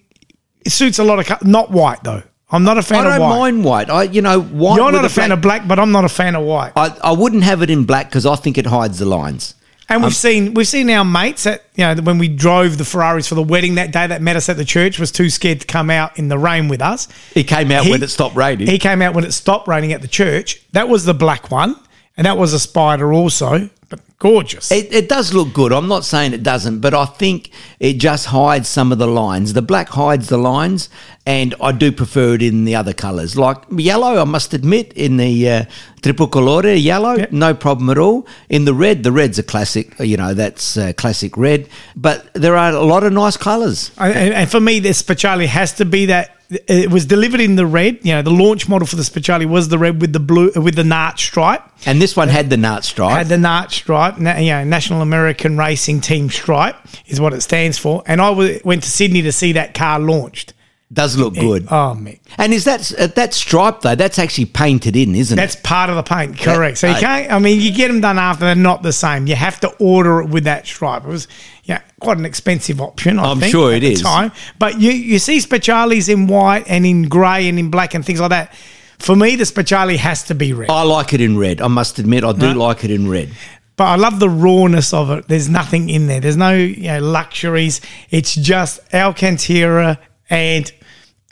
it 0.65 0.71
suits 0.71 0.99
a 0.99 1.05
lot 1.05 1.19
of. 1.19 1.45
Not 1.47 1.71
white 1.71 2.03
though. 2.03 2.23
I'm 2.53 2.65
not 2.65 2.79
a 2.79 2.83
fan 2.83 3.07
I 3.07 3.11
of 3.15 3.19
don't 3.19 3.29
white. 3.31 3.39
mind 3.39 3.65
white. 3.65 3.91
I, 3.91 4.03
you 4.05 4.23
know, 4.23 4.41
white. 4.41 4.77
You're 4.77 4.91
not 4.93 5.05
a 5.05 5.09
fan 5.09 5.29
black- 5.29 5.37
of 5.37 5.41
black, 5.43 5.69
but 5.69 5.79
I'm 5.79 5.93
not 5.93 6.05
a 6.05 6.09
fan 6.09 6.35
of 6.35 6.45
white. 6.45 6.73
I, 6.77 6.97
I 7.03 7.13
wouldn't 7.13 7.45
have 7.45 7.63
it 7.63 7.71
in 7.71 7.85
black 7.85 8.09
because 8.09 8.27
I 8.27 8.35
think 8.37 8.59
it 8.59 8.67
hides 8.67 8.99
the 8.99 9.07
lines. 9.07 9.55
And 9.89 10.03
we've 10.03 10.07
um, 10.09 10.13
seen 10.13 10.55
we've 10.55 10.69
seen 10.69 10.89
our 10.91 11.05
mates 11.05 11.47
at 11.49 11.65
you 11.75 11.85
know 11.85 11.97
when 12.03 12.19
we 12.19 12.29
drove 12.29 12.79
the 12.79 12.85
Ferraris 12.85 13.27
for 13.27 13.35
the 13.35 13.43
wedding 13.43 13.75
that 13.75 13.93
day 13.93 14.07
that 14.07 14.23
met 14.23 14.37
us 14.37 14.49
at 14.49 14.57
the 14.57 14.65
church 14.65 15.01
was 15.01 15.11
too 15.11 15.29
scared 15.29 15.61
to 15.63 15.67
come 15.67 15.91
out 15.91 16.17
in 16.17 16.29
the 16.29 16.39
rain 16.39 16.69
with 16.69 16.81
us. 16.81 17.09
He 17.35 17.43
came 17.43 17.73
out 17.73 17.85
He- 17.85 17.91
when 17.91 18.01
it 18.03 18.09
stopped 18.09 18.37
raining. 18.37 18.69
He 18.69 18.79
came 18.79 19.03
out 19.03 19.15
when 19.15 19.25
it 19.25 19.33
stopped 19.33 19.67
raining 19.67 19.93
at 19.93 20.01
the 20.01 20.07
church. 20.09 20.63
That 20.73 20.89
was 20.89 21.05
the 21.07 21.15
black 21.15 21.51
one, 21.51 21.75
and 22.17 22.25
that 22.27 22.39
was 22.39 22.53
a 22.53 22.61
spider 22.61 23.13
also, 23.13 23.69
gorgeous. 24.21 24.71
It, 24.71 24.93
it 24.95 25.09
does 25.09 25.35
look 25.35 25.53
good. 25.53 25.73
I'm 25.73 25.89
not 25.89 26.05
saying 26.05 26.33
it 26.33 26.45
doesn't, 26.45 26.79
but 26.79 26.95
I 26.95 27.07
think 27.07 27.51
it 27.81 27.95
just 27.95 28.27
hides 28.27 28.69
some 28.69 28.93
of 28.93 28.99
the 28.99 29.07
lines. 29.09 29.55
The 29.55 29.63
black 29.63 29.89
hides 29.89 30.29
the 30.29 30.37
lines, 30.37 30.89
and 31.27 31.55
I 31.61 31.73
do 31.73 31.91
prefer 31.91 32.35
it 32.35 32.43
in 32.43 32.65
the 32.67 32.77
other 32.77 32.93
colours. 32.93 33.37
Like 33.37 33.57
yellow, 33.73 34.21
I 34.21 34.25
must 34.25 34.55
admit, 34.55 34.93
in 34.93 35.17
the 35.17 35.49
uh, 35.51 35.65
triple 36.03 36.29
colore 36.29 36.81
yellow, 36.81 37.15
Yep. 37.17 37.33
no 37.33 37.55
problem 37.55 37.91
at 37.91 37.99
all. 37.99 38.27
In 38.49 38.65
the 38.67 38.75
red, 38.75 39.03
the 39.03 39.11
red's 39.13 39.39
a 39.39 39.43
classic, 39.43 39.99
you 39.99 40.17
know, 40.17 40.35
that's 40.35 40.77
uh, 40.77 40.93
classic 40.97 41.37
red. 41.37 41.69
But 41.97 42.33
there 42.35 42.57
are 42.57 42.71
a 42.73 42.81
lot 42.85 43.03
of 43.03 43.13
nice 43.13 43.37
colours. 43.37 43.91
And, 43.99 44.35
and- 44.35 44.51
for 44.51 44.61
me, 44.61 44.79
the 44.81 44.91
Speciale 44.91 45.47
has 45.47 45.73
to 45.75 45.85
be 45.85 46.07
that. 46.07 46.37
It 46.51 46.91
was 46.91 47.07
delivered 47.07 47.41
in 47.41 47.55
the 47.55 47.65
red. 47.67 48.01
You 48.03 48.15
know, 48.15 48.23
the 48.23 48.31
launch 48.31 48.69
model 48.69 48.87
for 48.87 48.97
the 48.97 49.03
Speciale 49.03 49.47
was 49.47 49.69
the 49.69 49.79
red 49.79 50.01
with 50.01 50.13
the 50.13 50.19
blue 50.21 50.51
with 50.57 50.75
the 50.75 50.83
Nart 50.83 51.19
stripe. 51.19 51.63
And 51.87 52.03
this 52.03 52.17
one 52.17 52.29
had 52.29 52.51
the 52.51 52.57
Nart 52.57 52.83
stripe. 52.85 53.17
had 53.17 53.29
the 53.29 53.37
NART 53.37 53.71
stripe, 53.71 54.19
na- 54.19 54.37
you 54.39 54.51
know, 54.51 54.65
National 54.65 55.01
American 55.01 55.57
Racing 55.57 56.01
Team 56.01 56.29
stripe 56.29 56.77
is 57.07 57.21
what 57.21 57.33
it 57.33 57.43
stands 57.43 57.79
for. 57.79 58.03
And 58.05 58.21
I 58.21 58.31
w- 58.31 58.61
went 58.65 58.83
to 58.83 58.91
Sydney 58.91 59.23
to 59.23 59.33
see 59.33 59.53
that 59.53 59.75
car 59.75 60.01
launched. 60.01 60.53
Does 60.93 61.17
look 61.17 61.35
good. 61.35 61.67
Oh, 61.67 61.97
Mick. 61.97 62.21
And 62.37 62.53
is 62.53 62.65
that 62.65 62.93
uh, 62.99 63.07
that 63.09 63.33
stripe 63.33 63.81
though? 63.83 63.95
That's 63.95 64.19
actually 64.19 64.47
painted 64.47 64.97
in, 64.97 65.15
isn't 65.15 65.39
it? 65.39 65.41
That's 65.41 65.55
it? 65.55 65.63
part 65.63 65.89
of 65.89 65.97
the 65.97 66.03
paint, 66.03 66.39
correct. 66.39 66.79
So 66.79 66.89
you 66.89 66.95
uh, 66.95 67.01
can't, 67.01 67.33
I 67.33 67.39
mean, 67.39 67.61
you 67.61 67.73
get 67.73 67.89
them 67.89 68.01
done 68.01 68.19
after, 68.19 68.45
they're 68.45 68.55
not 68.57 68.83
the 68.83 68.93
same. 68.93 69.27
You 69.29 69.37
have 69.37 69.61
to 69.61 69.69
order 69.79 70.21
it 70.21 70.31
with 70.31 70.45
that 70.45 70.67
stripe. 70.67 71.05
It 71.05 71.09
was 71.09 71.29
yeah, 71.65 71.81
quite 72.01 72.19
an 72.19 72.25
expensive 72.25 72.81
option, 72.81 73.21
I 73.21 73.31
I'm 73.31 73.39
think, 73.39 73.53
sure 73.53 73.71
at 73.71 73.79
it 73.79 73.81
the 73.81 73.93
is. 73.93 74.03
Time. 74.03 74.33
But 74.59 74.81
you, 74.81 74.91
you 74.91 75.21
see 75.21 75.39
Speciales 75.39 76.09
in 76.09 76.27
white 76.27 76.65
and 76.67 76.85
in 76.85 77.09
grey 77.09 77.49
and 77.49 77.59
in 77.59 77.71
black 77.71 77.95
and 77.95 78.05
things 78.05 78.21
like 78.21 78.31
that. 78.31 78.55
For 78.99 79.15
me, 79.15 79.37
the 79.37 79.45
Speciale 79.45 79.97
has 79.97 80.25
to 80.25 80.35
be 80.35 80.53
red. 80.53 80.69
I 80.71 80.83
like 80.83 81.13
it 81.15 81.21
in 81.21 81.39
red. 81.39 81.61
I 81.61 81.69
must 81.69 81.99
admit, 82.01 82.25
I 82.25 82.33
do 82.33 82.53
like 82.53 82.85
it 82.85 82.91
in 82.91 83.09
red. 83.09 83.31
But 83.77 83.85
I 83.85 83.97
love 83.97 84.21
the 84.21 84.29
rawness 84.29 84.93
of 84.93 85.11
it. 85.11 85.29
There's 85.29 85.49
nothing 85.49 85.89
in 85.89 86.07
there. 86.07 86.21
There's 86.21 86.37
no 86.37 86.53
you 86.53 86.89
know, 86.89 86.99
luxuries. 86.99 87.81
It's 88.11 88.35
just 88.35 88.81
Alcantara 88.93 89.99
and 90.29 90.71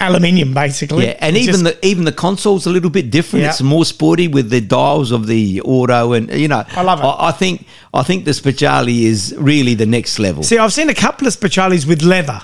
aluminium, 0.01 0.55
basically. 0.55 1.07
Yeah, 1.07 1.17
and 1.21 1.37
It's 1.37 1.49
even 1.49 1.65
just- 1.65 1.81
the 1.81 1.87
even 1.87 2.05
the 2.05 2.13
console's 2.13 2.67
a 2.67 2.71
little 2.71 2.91
bit 2.91 3.11
different. 3.11 3.43
Yeah. 3.45 3.51
It's 3.51 3.63
more 3.63 3.85
sporty 3.85 4.29
with 4.29 4.51
the 4.51 4.61
dials 4.61 5.11
of 5.13 5.27
the 5.27 5.61
auto, 5.63 6.13
and 6.13 6.31
you 6.33 6.49
know, 6.49 6.65
I 6.77 6.83
love 6.83 7.01
it. 7.01 7.05
I, 7.05 7.29
I 7.29 7.33
think 7.33 7.67
I 7.93 8.03
think 8.03 8.25
the 8.25 8.33
Speciale 8.33 8.89
is 9.05 9.35
really 9.39 9.75
the 9.75 9.87
next 9.87 10.19
level. 10.19 10.43
see, 10.43 10.59
I've 10.59 10.73
seen 10.73 10.89
a 10.89 10.95
couple 10.95 11.27
of 11.27 11.33
Speciales 11.35 11.87
with 11.87 12.03
leather, 12.03 12.41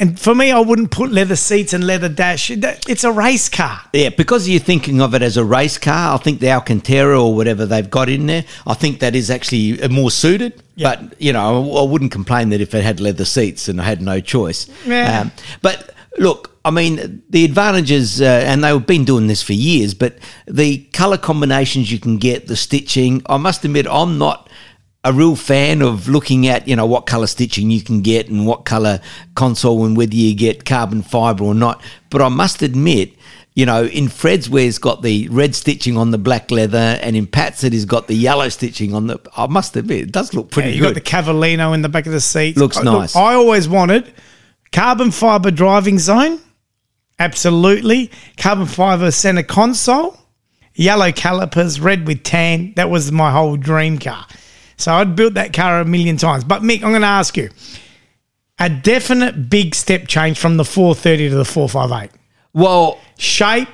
And 0.00 0.18
for 0.18 0.34
me, 0.34 0.50
I 0.50 0.58
wouldn't 0.58 0.90
put 0.90 1.12
leather 1.12 1.36
seats 1.36 1.72
and 1.72 1.86
leather 1.86 2.08
dash. 2.08 2.50
It's 2.50 3.04
a 3.04 3.12
race 3.12 3.48
car. 3.48 3.80
Yeah, 3.92 4.08
because 4.10 4.48
you're 4.48 4.58
thinking 4.58 5.00
of 5.00 5.14
it 5.14 5.22
as 5.22 5.36
a 5.36 5.44
race 5.44 5.78
car, 5.78 6.14
I 6.14 6.18
think 6.18 6.40
the 6.40 6.50
Alcantara 6.50 7.22
or 7.22 7.34
whatever 7.36 7.66
they've 7.66 7.88
got 7.88 8.08
in 8.08 8.26
there, 8.26 8.44
I 8.66 8.74
think 8.74 8.98
that 9.00 9.14
is 9.14 9.30
actually 9.30 9.86
more 9.88 10.10
suited. 10.10 10.52
Yeah. 10.74 10.96
But, 10.96 11.20
you 11.20 11.32
know, 11.32 11.76
I 11.78 11.84
wouldn't 11.88 12.10
complain 12.10 12.48
that 12.50 12.60
if 12.60 12.74
it 12.74 12.82
had 12.82 12.98
leather 13.00 13.24
seats 13.24 13.68
and 13.68 13.80
I 13.80 13.84
had 13.84 14.02
no 14.02 14.18
choice. 14.20 14.66
Yeah. 14.86 15.20
Um, 15.20 15.32
but 15.60 15.94
look, 16.18 16.50
I 16.64 16.70
mean, 16.70 17.22
the 17.28 17.44
advantages, 17.44 18.20
uh, 18.20 18.24
and 18.24 18.62
they've 18.62 18.86
been 18.86 19.04
doing 19.04 19.26
this 19.26 19.42
for 19.42 19.52
years, 19.52 19.94
but 19.94 20.18
the 20.46 20.78
colour 20.92 21.18
combinations 21.18 21.90
you 21.90 21.98
can 21.98 22.18
get, 22.18 22.46
the 22.46 22.54
stitching, 22.56 23.22
I 23.26 23.36
must 23.36 23.64
admit, 23.64 23.86
I'm 23.90 24.16
not 24.18 24.48
a 25.04 25.12
real 25.12 25.34
fan 25.34 25.82
of 25.82 26.06
looking 26.08 26.46
at 26.46 26.68
you 26.68 26.76
know 26.76 26.86
what 26.86 27.06
color 27.06 27.26
stitching 27.26 27.70
you 27.72 27.82
can 27.82 28.02
get 28.02 28.28
and 28.28 28.46
what 28.46 28.64
color 28.64 29.00
console 29.34 29.84
and 29.84 29.96
whether 29.96 30.14
you 30.14 30.32
get 30.32 30.64
carbon 30.64 31.02
fiber 31.02 31.42
or 31.42 31.54
not. 31.54 31.82
But 32.10 32.22
I 32.22 32.28
must 32.28 32.62
admit, 32.62 33.12
you 33.54 33.66
know, 33.66 33.84
in 33.84 34.06
Fred's 34.08 34.48
where 34.48 34.62
he's 34.62 34.78
got 34.78 35.02
the 35.02 35.26
red 35.30 35.56
stitching 35.56 35.96
on 35.96 36.12
the 36.12 36.18
black 36.18 36.52
leather, 36.52 37.00
and 37.02 37.16
in 37.16 37.26
Pat's 37.26 37.62
that 37.62 37.72
he's 37.72 37.84
got 37.84 38.06
the 38.06 38.14
yellow 38.14 38.48
stitching 38.48 38.94
on 38.94 39.08
the. 39.08 39.18
I 39.36 39.48
must 39.48 39.74
admit, 39.76 40.02
it 40.02 40.12
does 40.12 40.32
look 40.34 40.52
pretty 40.52 40.68
Yeah, 40.68 40.74
you 40.76 40.80
good. 40.82 40.94
got 40.94 41.04
the 41.04 41.32
Cavallino 41.32 41.74
in 41.74 41.82
the 41.82 41.88
back 41.88 42.06
of 42.06 42.12
the 42.12 42.20
seat. 42.20 42.56
Looks 42.56 42.76
look, 42.76 42.84
nice. 42.84 43.16
I 43.16 43.34
always 43.34 43.68
wanted 43.68 44.12
carbon 44.70 45.10
fiber 45.10 45.50
driving 45.50 45.98
zone. 45.98 46.38
Absolutely. 47.18 48.10
Carbon 48.36 48.66
fiber 48.66 49.10
center 49.10 49.42
console, 49.42 50.18
yellow 50.74 51.12
calipers, 51.12 51.80
red 51.80 52.06
with 52.06 52.22
tan. 52.24 52.72
That 52.76 52.90
was 52.90 53.12
my 53.12 53.30
whole 53.30 53.56
dream 53.56 53.98
car. 53.98 54.26
So 54.76 54.92
I'd 54.92 55.14
built 55.14 55.34
that 55.34 55.52
car 55.52 55.80
a 55.80 55.84
million 55.84 56.16
times. 56.16 56.42
But 56.44 56.62
Mick, 56.62 56.82
I'm 56.82 56.90
going 56.90 57.02
to 57.02 57.06
ask 57.06 57.36
you 57.36 57.50
a 58.58 58.68
definite 58.68 59.48
big 59.48 59.74
step 59.74 60.08
change 60.08 60.38
from 60.38 60.56
the 60.56 60.64
430 60.64 61.28
to 61.30 61.34
the 61.36 61.44
458. 61.44 62.10
well, 62.52 62.98
Shape, 63.18 63.68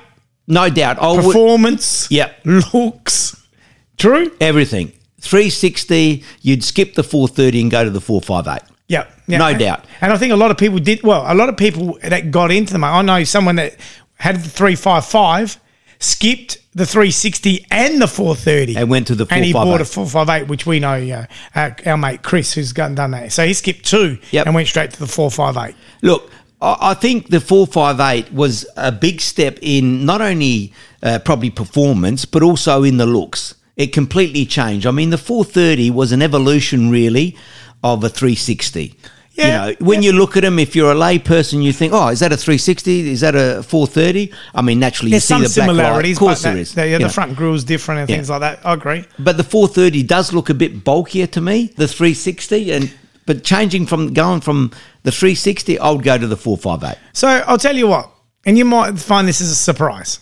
no 0.47 0.69
doubt. 0.69 0.99
I 1.01 1.11
would. 1.13 1.23
performance, 1.23 2.07
Yep. 2.11 2.41
looks. 2.73 3.35
True? 3.97 4.31
Everything. 4.39 4.91
360, 5.21 6.23
you'd 6.41 6.63
skip 6.63 6.93
the 6.93 7.03
430 7.03 7.61
and 7.61 7.71
go 7.71 7.83
to 7.83 7.89
the 7.89 7.99
458. 8.01 8.61
Yeah, 8.89 9.05
yeah. 9.27 9.37
No 9.37 9.45
And- 9.47 9.59
doubt. 9.59 9.85
And 10.01 10.11
I 10.11 10.17
think 10.17 10.33
a 10.33 10.35
lot 10.35 10.51
of 10.51 10.57
people 10.57 10.79
did 10.79 11.01
well. 11.03 11.23
A 11.25 11.33
lot 11.35 11.47
of 11.47 11.55
people 11.55 11.97
that 12.03 12.31
got 12.31 12.51
into 12.51 12.73
them. 12.73 12.83
I 12.83 13.01
know 13.01 13.23
someone 13.23 13.55
that 13.55 13.75
had 14.15 14.35
the 14.43 14.49
three 14.49 14.75
five 14.75 15.05
five, 15.05 15.57
skipped 15.99 16.57
the 16.73 16.85
three 16.85 17.11
sixty 17.11 17.65
and 17.71 18.01
the 18.01 18.07
four 18.07 18.35
thirty, 18.35 18.75
And 18.75 18.89
went 18.89 19.07
to 19.07 19.15
the 19.15 19.25
and 19.31 19.43
he 19.45 19.51
458. 19.51 19.53
bought 19.53 19.81
a 19.81 19.85
four 19.85 20.05
five 20.07 20.29
eight, 20.29 20.47
which 20.47 20.65
we 20.65 20.79
know. 20.79 20.95
Yeah, 20.95 21.27
uh, 21.55 21.71
our 21.85 21.97
mate 21.97 22.21
Chris 22.23 22.53
who's 22.53 22.73
done 22.73 22.95
that. 22.95 23.31
So 23.31 23.45
he 23.45 23.53
skipped 23.53 23.85
two 23.85 24.17
Yep. 24.31 24.45
and 24.47 24.55
went 24.55 24.67
straight 24.67 24.91
to 24.91 24.99
the 24.99 25.07
four 25.07 25.29
five 25.31 25.55
eight. 25.57 25.75
Look, 26.01 26.29
I 26.61 26.77
I 26.91 26.93
think 26.95 27.29
the 27.29 27.39
458 27.39 28.33
was 28.33 28.65
a 28.75 28.91
big 28.91 29.21
step 29.21 29.59
in 29.61 30.05
not 30.05 30.21
only 30.21 30.73
uh, 31.03 31.19
probably 31.19 31.49
performance, 31.49 32.25
but 32.25 32.41
also 32.43 32.83
in 32.83 32.97
the 32.97 33.05
looks. 33.05 33.55
It 33.77 33.93
completely 33.93 34.45
changed. 34.45 34.85
I 34.85 34.91
mean, 34.91 35.09
the 35.09 35.17
430 35.17 35.89
was 35.91 36.11
an 36.11 36.21
evolution, 36.21 36.89
really, 36.91 37.37
of 37.83 38.03
a 38.03 38.09
360. 38.09 38.97
Yeah, 39.33 39.45
you 39.67 39.71
know, 39.71 39.75
when 39.85 40.01
yeah. 40.01 40.11
you 40.11 40.17
look 40.17 40.35
at 40.35 40.41
them, 40.41 40.59
if 40.59 40.75
you're 40.75 40.91
a 40.91 40.95
lay 40.95 41.17
person, 41.17 41.61
you 41.61 41.71
think, 41.71 41.93
"Oh, 41.93 42.09
is 42.09 42.19
that 42.19 42.33
a 42.33 42.37
360? 42.37 43.09
Is 43.09 43.21
that 43.21 43.35
a 43.35 43.63
430?" 43.63 44.33
I 44.53 44.61
mean, 44.61 44.79
naturally, 44.79 45.11
There's 45.11 45.29
you 45.29 45.37
see 45.37 45.43
the 45.43 45.49
similarities, 45.49 46.17
Of 46.17 46.19
course, 46.19 46.41
there 46.41 46.57
is. 46.57 46.73
the, 46.73 46.87
yeah, 46.89 46.97
the 46.97 47.09
front 47.09 47.37
grill's 47.37 47.63
different 47.63 48.01
and 48.01 48.09
Yeah. 48.09 48.17
things 48.17 48.29
like 48.29 48.41
that. 48.41 48.59
Oh, 48.65 48.71
I 48.71 48.73
agree. 48.73 49.05
But 49.17 49.37
the 49.37 49.43
430 49.45 50.03
does 50.03 50.33
look 50.33 50.49
a 50.49 50.53
bit 50.53 50.83
bulkier 50.83 51.27
to 51.27 51.39
me. 51.41 51.71
The 51.77 51.87
360, 51.87 52.71
and 52.71 52.91
but 53.25 53.43
changing 53.43 53.85
from 53.85 54.13
going 54.13 54.41
from 54.41 54.71
the 55.03 55.11
360, 55.11 55.79
I 55.79 55.89
would 55.91 56.03
go 56.03 56.17
to 56.17 56.27
the 56.27 56.35
458. 56.35 56.97
So 57.13 57.27
I'll 57.47 57.57
tell 57.57 57.77
you 57.77 57.87
what, 57.87 58.09
and 58.45 58.57
you 58.57 58.65
might 58.65 58.99
find 58.99 59.27
this 59.27 59.39
as 59.39 59.51
a 59.51 59.55
surprise. 59.55 60.19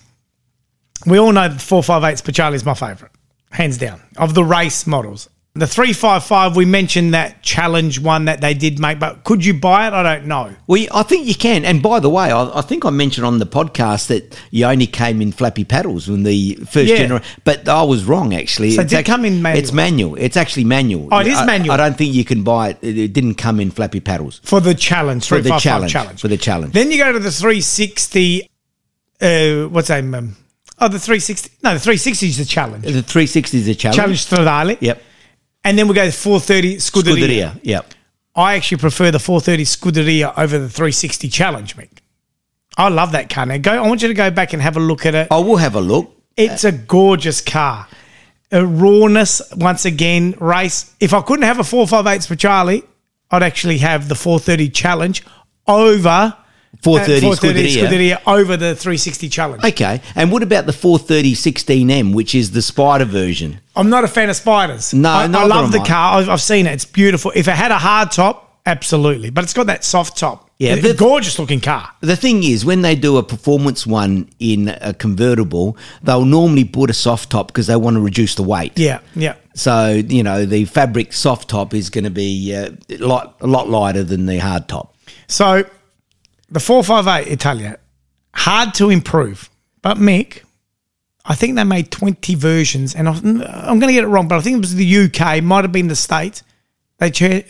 We 1.05 1.17
all 1.17 1.31
know 1.31 1.47
that 1.47 1.61
458 1.61 2.17
Speciale 2.17 2.53
is 2.53 2.65
my 2.65 2.73
favourite, 2.73 3.13
hands 3.51 3.77
down, 3.77 4.01
of 4.17 4.33
the 4.35 4.43
race 4.43 4.85
models. 4.85 5.29
The 5.57 5.65
355, 5.65 6.55
we 6.55 6.65
mentioned 6.65 7.15
that 7.15 7.41
challenge 7.41 7.99
one 7.99 8.25
that 8.25 8.41
they 8.41 8.53
did 8.53 8.79
make, 8.79 8.99
but 8.99 9.23
could 9.23 9.43
you 9.43 9.55
buy 9.55 9.87
it? 9.87 9.93
I 9.93 10.03
don't 10.03 10.27
know. 10.27 10.53
Well, 10.67 10.85
I 10.93 11.01
think 11.01 11.25
you 11.25 11.33
can. 11.33 11.65
And 11.65 11.81
by 11.81 11.99
the 11.99 12.09
way, 12.11 12.29
I, 12.31 12.59
I 12.59 12.61
think 12.61 12.85
I 12.85 12.91
mentioned 12.91 13.25
on 13.25 13.39
the 13.39 13.45
podcast 13.47 14.07
that 14.07 14.37
you 14.51 14.65
only 14.65 14.85
came 14.85 15.19
in 15.19 15.31
flappy 15.31 15.63
paddles 15.63 16.07
when 16.07 16.21
the 16.21 16.55
first 16.69 16.89
Yeah. 16.91 16.97
generation. 16.97 17.25
But 17.43 17.67
I 17.67 17.81
was 17.81 18.05
wrong, 18.05 18.35
actually. 18.35 18.71
So 18.71 18.81
it 18.81 18.83
It's 18.83 18.93
did 18.93 19.05
come 19.07 19.25
in 19.25 19.41
manual? 19.41 19.63
It's 19.63 19.71
manual. 19.71 20.15
It's 20.15 20.37
actually 20.37 20.65
manual. 20.65 21.09
Oh, 21.11 21.19
it 21.19 21.27
is 21.27 21.37
I- 21.39 21.45
manual. 21.45 21.71
I 21.73 21.77
don't 21.77 21.97
think 21.97 22.13
you 22.13 22.23
can 22.23 22.43
buy 22.43 22.69
it. 22.69 22.77
It, 22.83 23.13
didn't 23.13 23.35
come 23.35 23.59
in 23.59 23.71
flappy 23.71 23.99
paddles. 23.99 24.39
For 24.43 24.59
the 24.59 24.75
challenge, 24.75 25.27
For 25.27 25.41
the 25.41 25.57
challenge, 25.57 25.91
challenge. 25.91 26.21
for 26.21 26.27
the 26.27 26.37
challenge. 26.37 26.73
Then 26.73 26.91
you 26.91 26.97
go 26.99 27.11
to 27.11 27.19
the 27.19 27.31
360, 27.31 28.47
uh, 29.21 29.69
what's 29.69 29.87
that? 29.87 30.03
Um, 30.03 30.35
oh, 30.79 30.87
the 30.87 30.99
360. 30.99 31.49
No, 31.63 31.73
the 31.73 31.79
360 31.79 32.27
is 32.27 32.37
the 32.37 32.45
challenge. 32.45 32.83
The 32.83 33.01
360 33.01 33.57
is 33.57 33.67
a 33.67 33.73
challenge. 33.75 33.95
Challenge 33.97 34.25
Stradale. 34.25 34.77
Yep. 34.81 35.01
And 35.67 35.77
then 35.77 35.89
we 35.89 35.95
go 35.95 36.05
to 36.05 36.11
430 36.13 36.77
Scuderia. 36.77 37.17
Scuderia. 37.17 37.59
Yep. 37.61 37.93
I 38.37 38.55
actually 38.55 38.77
prefer 38.77 39.11
the 39.11 39.19
430 39.19 39.65
Scuderia 39.65 40.33
over 40.37 40.57
the 40.57 40.69
360 40.69 41.27
Challenge, 41.27 41.75
Mick. 41.75 41.89
I 42.77 42.87
love 42.87 43.11
that 43.11 43.29
car. 43.29 43.45
Now, 43.45 43.57
go. 43.57 43.83
I 43.83 43.85
want 43.85 44.01
you 44.01 44.07
to 44.07 44.13
go 44.13 44.31
back 44.31 44.53
and 44.53 44.61
have 44.61 44.77
a 44.77 44.79
look 44.79 45.05
at 45.05 45.13
it. 45.13 45.27
I 45.29 45.39
will 45.39 45.57
have 45.57 45.75
a 45.75 45.81
look. 45.81 46.15
It's 46.37 46.63
a 46.63 46.71
gorgeous 46.71 47.41
car. 47.41 47.85
A 48.49 48.65
rawness, 48.65 49.41
once 49.57 49.83
again, 49.83 50.35
race. 50.39 50.95
If 51.01 51.13
I 51.13 51.21
couldn't 51.21 51.43
have 51.43 51.59
a 51.59 51.65
458 51.65 52.21
Speciale, 52.21 52.83
I'd 53.29 53.43
actually 53.43 53.79
have 53.79 54.07
the 54.07 54.15
430 54.15 54.69
Challenge 54.69 55.25
over 55.67 56.33
430 56.81 57.27
uh, 57.27 57.35
430 57.35 57.67
Scuderia. 57.67 57.89
Scuderia 57.89 58.21
over 58.25 58.55
the 58.55 58.73
360 58.73 59.27
Challenge. 59.27 59.63
Okay. 59.65 60.01
And 60.15 60.31
what 60.31 60.43
about 60.43 60.65
the 60.65 60.71
430 60.71 61.33
16M, 61.33 62.13
which 62.15 62.33
is 62.33 62.51
the 62.51 62.61
Spider 62.61 63.03
version? 63.03 63.59
I'm 63.77 63.89
not 63.89 64.03
a 64.03 64.07
fan 64.07 64.29
of 64.29 64.35
spiders. 64.35 64.93
No, 64.93 65.09
I, 65.09 65.23
I 65.23 65.45
love 65.45 65.71
the 65.71 65.79
car. 65.79 66.17
I've, 66.19 66.29
I've 66.29 66.41
seen 66.41 66.65
it. 66.67 66.73
It's 66.73 66.85
beautiful. 66.85 67.31
If 67.35 67.47
it 67.47 67.51
had 67.55 67.71
a 67.71 67.77
hard 67.77 68.11
top, 68.11 68.59
absolutely. 68.65 69.29
But 69.29 69.43
it's 69.43 69.53
got 69.53 69.67
that 69.67 69.83
soft 69.83 70.17
top. 70.17 70.49
Yeah, 70.59 70.73
It's 70.73 70.81
the- 70.87 70.93
gorgeous 70.95 71.37
looking 71.37 71.61
car. 71.61 71.87
The 72.01 72.15
thing 72.15 72.43
is, 72.43 72.65
when 72.65 72.81
they 72.81 72.95
do 72.95 73.17
a 73.17 73.23
performance 73.23 73.85
one 73.85 74.27
in 74.39 74.69
a 74.81 74.91
convertible, 74.93 75.77
they'll 76.01 76.25
normally 76.25 76.63
put 76.65 76.89
a 76.89 76.93
soft 76.93 77.29
top 77.29 77.47
because 77.47 77.67
they 77.67 77.75
want 77.75 77.95
to 77.95 78.01
reduce 78.01 78.33
the 78.33 78.41
weight. 78.43 78.71
Yeah, 78.75 79.01
yeah. 79.15 79.35
So 79.53 79.91
you 79.91 80.23
know 80.23 80.45
the 80.45 80.65
fabric 80.65 81.13
soft 81.13 81.49
top 81.49 81.73
is 81.75 81.91
going 81.91 82.05
to 82.05 82.09
be 82.09 82.55
uh, 82.55 82.71
a 82.89 82.97
lot 82.97 83.37
a 83.41 83.47
lot 83.47 83.69
lighter 83.69 84.03
than 84.03 84.25
the 84.25 84.39
hard 84.39 84.67
top. 84.67 84.95
So 85.27 85.63
the 86.49 86.59
458 86.59 87.31
Italia, 87.31 87.77
hard 88.33 88.73
to 88.75 88.89
improve. 88.89 89.49
But 89.83 89.97
Mick, 89.97 90.41
I 91.29 91.35
think 91.35 91.55
they 91.55 91.63
made 91.65 91.91
20 91.91 92.35
versions, 92.35 92.95
and 92.95 93.09
I'm, 93.09 93.41
I'm 93.41 93.79
going 93.79 93.89
to 93.89 93.93
get 93.93 94.05
it 94.05 94.07
wrong, 94.07 94.29
but 94.29 94.37
I 94.37 94.41
think 94.41 94.57
it 94.57 94.61
was 94.61 94.75
the 94.75 94.97
UK, 95.05 95.43
might 95.43 95.65
have 95.65 95.73
been 95.73 95.89
the 95.89 95.95
States. 95.95 96.41
They, 96.99 97.09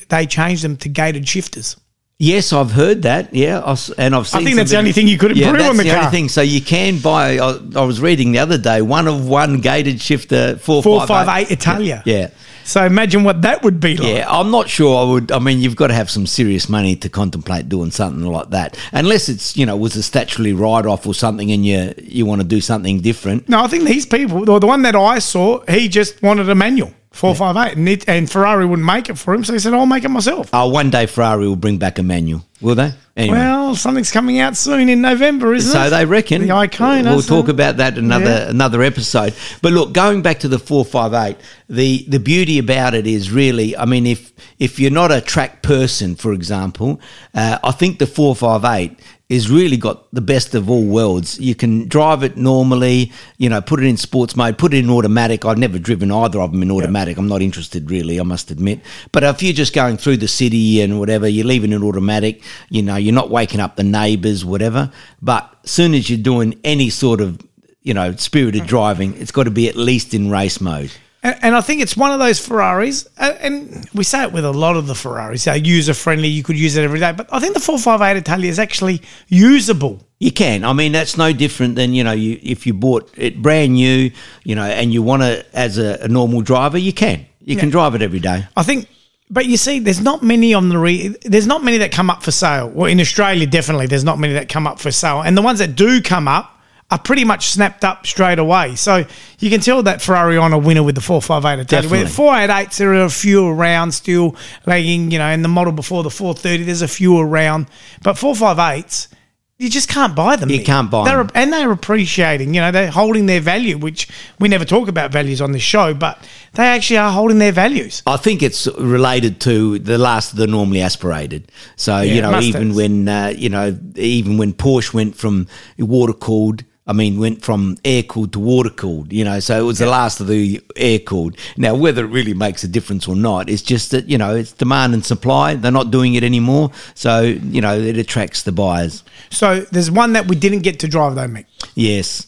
they 0.09 0.25
changed 0.25 0.63
them 0.63 0.77
to 0.77 0.89
gated 0.89 1.27
shifters. 1.27 1.77
Yes, 2.19 2.51
I've 2.51 2.71
heard 2.71 3.03
that. 3.03 3.31
Yeah, 3.31 3.59
and 3.97 4.15
I've 4.15 4.27
seen. 4.27 4.41
I 4.41 4.43
think 4.43 4.55
that's 4.55 4.71
the 4.71 4.77
only 4.77 4.91
thing 4.91 5.07
you 5.07 5.19
could 5.19 5.37
yeah, 5.37 5.49
improve 5.49 5.59
that's 5.59 5.69
on 5.69 5.77
the 5.77 5.83
the 5.83 5.89
car. 5.89 5.99
only 5.99 6.11
thing. 6.11 6.29
So 6.29 6.41
you 6.41 6.61
can 6.61 6.97
buy. 6.97 7.37
I, 7.37 7.59
I 7.75 7.83
was 7.83 8.01
reading 8.01 8.31
the 8.31 8.39
other 8.39 8.57
day 8.57 8.81
one 8.81 9.07
of 9.07 9.27
one 9.27 9.61
gated 9.61 10.01
shifter 10.01 10.57
four 10.57 10.81
458 10.81 11.51
Italia. 11.51 12.01
Yeah. 12.05 12.29
So 12.63 12.83
imagine 12.83 13.23
what 13.23 13.43
that 13.43 13.63
would 13.63 13.79
be 13.79 13.95
like. 13.97 14.07
Yeah, 14.07 14.25
I'm 14.27 14.49
not 14.49 14.67
sure 14.67 14.97
I 14.97 15.09
would. 15.09 15.31
I 15.31 15.37
mean, 15.37 15.59
you've 15.59 15.75
got 15.75 15.87
to 15.87 15.93
have 15.93 16.09
some 16.09 16.25
serious 16.25 16.67
money 16.67 16.95
to 16.97 17.07
contemplate 17.07 17.69
doing 17.69 17.91
something 17.91 18.25
like 18.25 18.49
that, 18.49 18.77
unless 18.91 19.29
it's 19.29 19.55
you 19.55 19.67
know 19.67 19.77
was 19.77 19.95
a 19.95 20.01
statutory 20.01 20.53
write 20.53 20.87
off 20.87 21.05
or 21.05 21.13
something, 21.13 21.51
and 21.51 21.63
you 21.63 21.93
you 22.01 22.25
want 22.25 22.41
to 22.41 22.47
do 22.47 22.61
something 22.61 22.99
different. 22.99 23.47
No, 23.47 23.63
I 23.63 23.67
think 23.67 23.83
these 23.83 24.07
people, 24.07 24.49
or 24.49 24.59
the 24.59 24.67
one 24.67 24.81
that 24.81 24.95
I 24.95 25.19
saw, 25.19 25.63
he 25.67 25.87
just 25.87 26.21
wanted 26.23 26.49
a 26.49 26.55
manual, 26.55 26.91
458, 27.17 27.77
and, 27.77 27.89
it, 27.89 28.07
and 28.07 28.31
Ferrari 28.31 28.65
wouldn't 28.65 28.85
make 28.85 29.09
it 29.09 29.17
for 29.17 29.33
him. 29.33 29.43
So 29.43 29.53
he 29.53 29.59
said, 29.59 29.73
I'll 29.73 29.85
make 29.85 30.03
it 30.03 30.09
myself. 30.09 30.49
Oh, 30.53 30.69
one 30.69 30.89
day 30.89 31.05
Ferrari 31.05 31.47
will 31.47 31.55
bring 31.55 31.77
back 31.77 31.97
a 31.99 32.03
manual, 32.03 32.43
will 32.61 32.75
they? 32.75 32.91
Anyway. 33.15 33.37
Well, 33.37 33.75
something's 33.75 34.11
coming 34.11 34.39
out 34.39 34.55
soon 34.55 34.89
in 34.89 35.01
November, 35.01 35.53
isn't 35.55 35.71
So 35.71 35.81
it? 35.81 35.83
So 35.85 35.89
they 35.89 36.05
reckon. 36.05 36.41
The 36.43 36.49
Icona. 36.49 37.05
We'll 37.05 37.21
so- 37.23 37.41
talk 37.41 37.49
about 37.49 37.77
that 37.77 37.97
another 37.97 38.25
Yeah. 38.25 38.49
another 38.49 38.83
episode. 38.83 39.33
But 39.63 39.73
look, 39.73 39.91
going 39.91 40.21
back 40.21 40.39
to 40.41 40.47
the 40.47 40.59
four 40.59 40.85
five 40.85 41.13
eight, 41.15 41.37
the 41.67 42.05
the 42.07 42.19
beauty 42.19 42.59
about 42.59 42.93
it 42.93 43.07
is 43.07 43.31
really, 43.31 43.75
I 43.75 43.85
mean, 43.85 44.05
if 44.05 44.31
if 44.59 44.79
you're 44.79 44.91
not 44.91 45.11
a 45.11 45.19
track 45.19 45.63
person, 45.63 46.15
for 46.15 46.31
example, 46.31 47.01
uh, 47.33 47.57
I 47.63 47.71
think 47.71 47.97
the 47.97 48.05
four 48.05 48.35
five 48.35 48.63
eight 48.65 48.99
is 49.29 49.51
really 49.51 49.75
got 49.75 50.07
the 50.13 50.21
best 50.21 50.55
of 50.55 50.69
all 50.69 50.85
worlds. 50.85 51.37
You 51.39 51.53
can 51.53 51.87
drive 51.89 52.23
it 52.23 52.37
normally, 52.37 53.11
you 53.37 53.49
know, 53.49 53.59
put 53.59 53.81
it 53.81 53.85
in 53.85 53.97
sports 53.97 54.37
mode, 54.37 54.57
put 54.57 54.73
it 54.73 54.77
in 54.77 54.89
automatic. 54.89 55.43
I've 55.43 55.57
never 55.57 55.77
driven 55.77 56.11
either 56.11 56.39
of 56.39 56.51
them 56.51 56.61
in 56.61 56.71
automatic. 56.71 57.17
I'm 57.17 57.27
not 57.27 57.41
interested 57.41 57.91
really, 57.91 58.21
I 58.21 58.23
must 58.23 58.51
admit. 58.51 58.79
But 59.11 59.23
if 59.23 59.43
you're 59.43 59.51
just 59.53 59.73
going 59.73 59.97
through 59.97 60.17
the 60.17 60.29
city 60.29 60.81
and 60.81 60.97
whatever, 60.97 61.27
you're 61.27 61.45
leaving 61.45 61.73
it 61.73 61.81
automatic, 61.81 62.41
you 62.69 62.81
know, 62.81 62.95
you're 62.95 63.13
not 63.13 63.29
waking 63.29 63.59
up 63.59 63.75
the 63.75 63.83
neighbours, 63.83 64.45
whatever. 64.45 64.91
But 65.21 65.53
as 65.65 65.71
soon 65.71 65.93
as 65.93 66.09
you're 66.09 66.19
doing 66.19 66.57
any 66.63 66.89
sort 66.89 67.19
of, 67.19 67.41
you 67.81 67.93
know, 67.93 68.15
spirited 68.15 68.63
mm. 68.63 68.67
driving, 68.67 69.13
it's 69.19 69.31
got 69.31 69.43
to 69.43 69.51
be 69.51 69.67
at 69.67 69.75
least 69.75 70.13
in 70.13 70.29
race 70.29 70.61
mode. 70.61 70.91
And, 71.23 71.35
and 71.41 71.55
I 71.55 71.61
think 71.61 71.81
it's 71.81 71.97
one 71.97 72.11
of 72.11 72.19
those 72.19 72.39
Ferraris, 72.39 73.07
uh, 73.17 73.33
and 73.39 73.89
we 73.93 74.03
say 74.03 74.23
it 74.23 74.31
with 74.31 74.45
a 74.45 74.51
lot 74.51 74.77
of 74.77 74.87
the 74.87 74.95
Ferraris, 74.95 75.45
they're 75.45 75.55
user 75.55 75.93
friendly, 75.93 76.27
you 76.27 76.43
could 76.43 76.57
use 76.57 76.77
it 76.77 76.83
every 76.83 76.99
day. 76.99 77.11
But 77.11 77.27
I 77.31 77.39
think 77.39 77.53
the 77.53 77.59
458 77.59 78.17
Italia 78.17 78.49
is 78.49 78.59
actually 78.59 79.01
usable. 79.27 80.05
You 80.19 80.31
can. 80.31 80.63
I 80.63 80.73
mean, 80.73 80.91
that's 80.91 81.17
no 81.17 81.33
different 81.33 81.75
than 81.75 81.93
you 81.93 82.03
know, 82.03 82.11
you 82.11 82.39
if 82.41 82.65
you 82.65 82.73
bought 82.73 83.11
it 83.17 83.41
brand 83.41 83.73
new, 83.73 84.11
you 84.43 84.55
know, 84.55 84.63
and 84.63 84.93
you 84.93 85.03
want 85.03 85.21
to 85.21 85.45
as 85.53 85.77
a, 85.77 85.99
a 86.01 86.07
normal 86.07 86.41
driver, 86.41 86.77
you 86.77 86.93
can. 86.93 87.25
You 87.39 87.55
can 87.55 87.69
drive 87.69 87.95
it 87.95 88.01
every 88.01 88.19
day. 88.19 88.45
I 88.57 88.63
think, 88.63 88.89
but 89.29 89.45
you 89.45 89.55
see, 89.55 89.79
there's 89.79 90.01
not 90.01 90.21
many 90.21 90.53
on 90.53 90.67
the 90.67 90.77
re, 90.77 91.15
there's 91.21 91.47
not 91.47 91.63
many 91.63 91.77
that 91.77 91.93
come 91.93 92.09
up 92.09 92.23
for 92.23 92.31
sale. 92.31 92.67
Well, 92.69 92.87
in 92.87 92.99
Australia, 92.99 93.47
definitely, 93.47 93.87
there's 93.87 94.03
not 94.03 94.19
many 94.19 94.33
that 94.33 94.49
come 94.49 94.67
up 94.67 94.79
for 94.79 94.91
sale, 94.91 95.21
and 95.21 95.37
the 95.37 95.41
ones 95.41 95.59
that 95.59 95.75
do 95.75 96.01
come 96.01 96.27
up 96.27 96.56
are 96.89 96.99
pretty 96.99 97.25
much 97.25 97.49
snapped 97.49 97.83
up 97.83 98.07
straight 98.07 98.39
away. 98.39 98.75
So 98.75 99.05
you 99.39 99.49
can 99.49 99.59
tell 99.59 99.83
that 99.83 100.01
Ferrari 100.01 100.37
on 100.37 100.53
a 100.53 100.57
winner 100.57 100.83
with 100.83 100.95
the 100.95 101.01
458 101.01 101.65
Italia. 101.65 101.89
With 101.89 102.07
Definitely. 102.07 102.47
488s, 102.47 102.77
there 102.77 102.93
are 102.93 103.05
a 103.05 103.09
few 103.09 103.47
around 103.47 103.91
still 103.91 104.35
lagging, 104.65 105.11
you 105.11 105.19
know, 105.19 105.29
in 105.29 105.41
the 105.41 105.49
model 105.49 105.73
before 105.73 106.03
the 106.03 106.09
430, 106.09 106.63
there's 106.63 106.81
a 106.81 106.87
few 106.87 107.19
around. 107.19 107.67
But 108.03 108.15
458s, 108.15 109.09
you 109.57 109.69
just 109.69 109.89
can't 109.89 110.15
buy 110.15 110.35
them. 110.35 110.49
You 110.49 110.59
Mick. 110.59 110.65
can't 110.65 110.89
buy 110.89 111.03
they're, 111.03 111.17
them. 111.17 111.31
And 111.33 111.51
they're 111.51 111.71
appreciating, 111.71 112.53
you 112.53 112.61
know, 112.61 112.71
they're 112.71 112.91
holding 112.91 113.25
their 113.25 113.41
value, 113.41 113.77
which 113.77 114.07
we 114.39 114.47
never 114.47 114.65
talk 114.65 114.87
about 114.87 115.11
values 115.11 115.41
on 115.41 115.51
this 115.51 115.63
show, 115.63 115.93
but 115.93 116.23
they 116.53 116.67
actually 116.67 116.97
are 116.97 117.11
holding 117.11 117.39
their 117.39 117.51
values. 117.51 118.03
I 118.05 118.17
think 118.17 118.43
it's 118.43 118.67
related 118.77 119.41
to 119.41 119.79
the 119.79 119.97
last 119.97 120.33
of 120.33 120.37
the 120.37 120.47
normally 120.47 120.81
aspirated. 120.81 121.51
So 121.75 122.01
Yeah, 122.01 122.13
you 122.13 122.21
know, 122.21 122.39
even 122.39 122.75
when 122.75 123.09
uh, 123.09 123.33
you 123.35 123.49
know, 123.49 123.77
even 123.95 124.37
when 124.37 124.53
Porsche 124.53 124.93
went 124.93 125.15
from 125.17 125.47
water 125.77 126.13
cooled. 126.13 126.63
I 126.87 126.93
mean, 126.93 127.19
went 127.19 127.43
from 127.43 127.77
air 127.83 128.03
cooled 128.03 128.33
to 128.33 128.39
water 128.39 128.69
cooled, 128.69 129.11
you 129.11 129.25
know, 129.25 129.39
so 129.39 129.59
it 129.59 129.63
was 129.63 129.79
the 129.79 129.87
last 129.87 130.19
of 130.21 130.27
the 130.27 130.61
air 130.75 130.99
cooled. 130.99 131.37
Now, 131.57 131.75
whether 131.75 132.05
it 132.05 132.09
really 132.09 132.33
makes 132.33 132.63
a 132.63 132.67
difference 132.67 133.07
or 133.07 133.15
not, 133.15 133.49
it's 133.49 133.61
just 133.61 133.91
that, 133.91 134.07
you 134.07 134.17
know, 134.17 134.35
it's 134.35 134.53
demand 134.53 134.93
and 134.93 135.05
supply. 135.05 135.55
They're 135.55 135.71
not 135.71 135.91
doing 135.91 136.15
it 136.15 136.23
anymore. 136.23 136.71
So, 136.95 137.21
you 137.21 137.61
know, 137.61 137.77
it 137.77 137.97
attracts 137.97 138.43
the 138.43 138.51
buyers. 138.51 139.03
So 139.29 139.61
there's 139.61 139.91
one 139.91 140.13
that 140.13 140.27
we 140.27 140.35
didn't 140.35 140.61
get 140.61 140.79
to 140.79 140.87
drive, 140.87 141.15
though, 141.15 141.27
Mick. 141.27 141.45
Yes. 141.75 142.26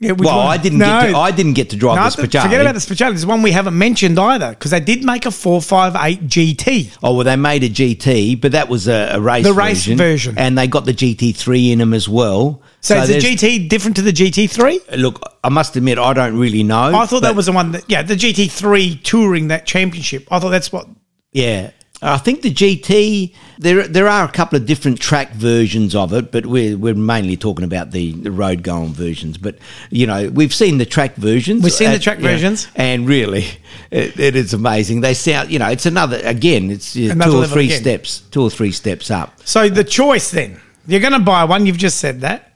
Yeah, 0.00 0.12
Well, 0.12 0.36
one? 0.38 0.46
I 0.48 0.56
didn't 0.56 0.78
No. 0.80 1.00
get 1.02 1.10
to, 1.12 1.16
I 1.16 1.30
didn't 1.30 1.52
get 1.52 1.70
to 1.70 1.76
drive 1.76 1.96
No, 1.96 2.02
the 2.04 2.10
Speciale. 2.28 2.42
forget 2.42 2.60
about 2.60 2.74
the 2.74 2.80
speciality. 2.80 3.14
There's 3.14 3.26
one 3.26 3.42
we 3.42 3.52
haven't 3.52 3.78
mentioned 3.78 4.18
either 4.18 4.50
because 4.50 4.70
they 4.72 4.80
did 4.80 5.04
make 5.04 5.24
a 5.24 5.30
458 5.30 6.26
GT. 6.28 6.90
Oh 7.02 7.14
well, 7.14 7.24
they 7.24 7.36
made 7.36 7.62
a 7.62 7.68
GT, 7.70 8.34
but 8.40 8.52
that 8.52 8.68
was 8.68 8.88
a, 8.88 9.10
a 9.14 9.20
race 9.20 9.44
The 9.44 9.52
race 9.52 9.86
version. 9.86 10.34
and 10.36 10.58
they 10.58 10.66
got 10.66 10.84
the 10.84 10.92
GT3 10.92 11.70
in 11.72 11.78
them 11.78 11.94
as 11.94 12.08
well. 12.08 12.60
So, 12.80 12.96
is 13.00 13.08
the 13.08 13.18
GT 13.18 13.68
different 13.68 13.96
to 13.96 14.02
the 14.02 14.12
GT3? 14.12 14.98
Look, 14.98 15.20
I 15.42 15.48
must 15.48 15.74
admit, 15.76 15.98
I 15.98 16.12
don't 16.12 16.36
really 16.36 16.62
know. 16.64 16.94
I 16.94 17.06
thought 17.06 17.22
that 17.22 17.34
was 17.36 17.46
the 17.46 17.52
one 17.52 17.72
that, 17.72 17.84
yeah, 17.88 18.02
the 18.02 18.14
GT3 18.16 19.02
touring 19.02 19.48
that 19.48 19.64
championship. 19.64 20.26
I 20.30 20.38
thought 20.38 20.50
that's 20.50 20.70
what. 20.72 20.86
yeah. 21.32 21.70
I 22.06 22.18
think 22.18 22.42
the 22.42 22.52
GT 22.52 23.34
there 23.58 23.88
there 23.88 24.08
are 24.08 24.24
a 24.24 24.30
couple 24.30 24.56
of 24.58 24.66
different 24.66 25.00
track 25.00 25.32
versions 25.32 25.94
of 25.94 26.12
it, 26.12 26.30
but 26.30 26.44
we're 26.44 26.76
we're 26.76 26.94
mainly 26.94 27.36
talking 27.36 27.64
about 27.64 27.92
the, 27.92 28.12
the 28.12 28.30
road 28.30 28.62
going 28.62 28.92
versions. 28.92 29.38
But 29.38 29.56
you 29.90 30.06
know, 30.06 30.28
we've 30.28 30.52
seen 30.54 30.78
the 30.78 30.84
track 30.84 31.14
versions. 31.16 31.62
We've 31.62 31.72
seen 31.72 31.90
the 31.90 31.96
Uh, 31.96 32.00
track 32.00 32.18
versions. 32.18 32.68
and 32.76 33.08
really, 33.08 33.46
it, 33.90 34.18
it 34.20 34.36
is 34.36 34.52
amazing. 34.52 35.00
They 35.00 35.14
sound, 35.14 35.50
you 35.50 35.58
know, 35.58 35.68
it's 35.68 35.86
another 35.86 36.20
again, 36.24 36.70
it's 36.70 36.94
uh, 36.96 37.14
two 37.24 37.36
or 37.38 37.46
three 37.46 37.66
again. 37.66 37.80
steps, 37.80 38.18
two 38.30 38.42
or 38.42 38.50
three 38.50 38.72
steps 38.72 39.10
up. 39.10 39.40
So 39.46 39.68
the 39.68 39.84
choice 39.84 40.30
then, 40.30 40.60
you're 40.86 41.00
going 41.00 41.12
to 41.14 41.18
buy 41.20 41.44
one. 41.44 41.64
You've 41.64 41.78
just 41.78 41.98
said 42.00 42.20
that. 42.20 42.50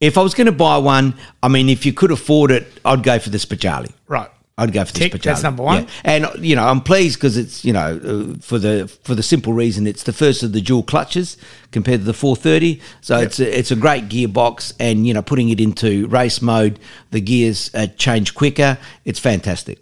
If 0.00 0.18
I 0.18 0.22
was 0.22 0.34
going 0.34 0.46
to 0.46 0.52
buy 0.52 0.78
one, 0.78 1.14
I 1.42 1.48
mean, 1.48 1.68
if 1.68 1.86
you 1.86 1.92
could 1.92 2.10
afford 2.10 2.50
it, 2.50 2.66
I'd 2.84 3.02
go 3.04 3.18
for 3.18 3.30
the 3.30 3.38
Speciale. 3.38 3.92
Right. 4.08 4.28
I'd 4.58 4.72
go 4.72 4.84
for 4.84 4.92
Tick, 4.92 5.12
Speciale. 5.12 5.22
that's 5.22 5.42
number 5.42 5.62
one. 5.62 5.84
Yeah. 5.84 5.88
And 6.04 6.44
you 6.44 6.56
know, 6.56 6.64
I'm 6.64 6.82
pleased 6.82 7.18
because 7.18 7.36
it's 7.36 7.64
you 7.64 7.72
know 7.72 8.00
uh, 8.04 8.38
for 8.40 8.58
the 8.58 8.86
for 9.02 9.14
the 9.14 9.22
simple 9.22 9.52
reason 9.52 9.86
it's 9.86 10.02
the 10.02 10.12
first 10.12 10.42
of 10.42 10.52
the 10.52 10.60
dual 10.60 10.82
clutches 10.82 11.38
compared 11.70 12.00
to 12.00 12.04
the 12.04 12.12
430. 12.12 12.80
So 13.00 13.18
it's 13.18 13.40
a, 13.40 13.58
it's 13.58 13.70
a 13.70 13.76
great 13.76 14.08
gearbox, 14.08 14.74
and 14.78 15.06
you 15.06 15.14
know, 15.14 15.22
putting 15.22 15.48
it 15.48 15.60
into 15.60 16.06
race 16.08 16.42
mode, 16.42 16.78
the 17.10 17.20
gears 17.20 17.70
uh, 17.74 17.86
change 17.96 18.34
quicker. 18.34 18.78
It's 19.04 19.18
fantastic. 19.18 19.80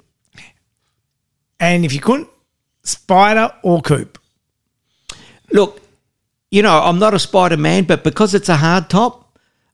And 1.58 1.84
if 1.84 1.92
you 1.92 2.00
couldn't, 2.00 2.28
Spider 2.82 3.52
or 3.62 3.82
Coupe. 3.82 4.18
Look, 5.52 5.80
you 6.50 6.62
know, 6.62 6.80
I'm 6.80 6.98
not 6.98 7.12
a 7.12 7.18
Spider 7.18 7.56
man, 7.56 7.84
but 7.84 8.04
because 8.04 8.34
it's 8.34 8.48
a 8.48 8.56
hard 8.56 8.88
top, 8.88 9.29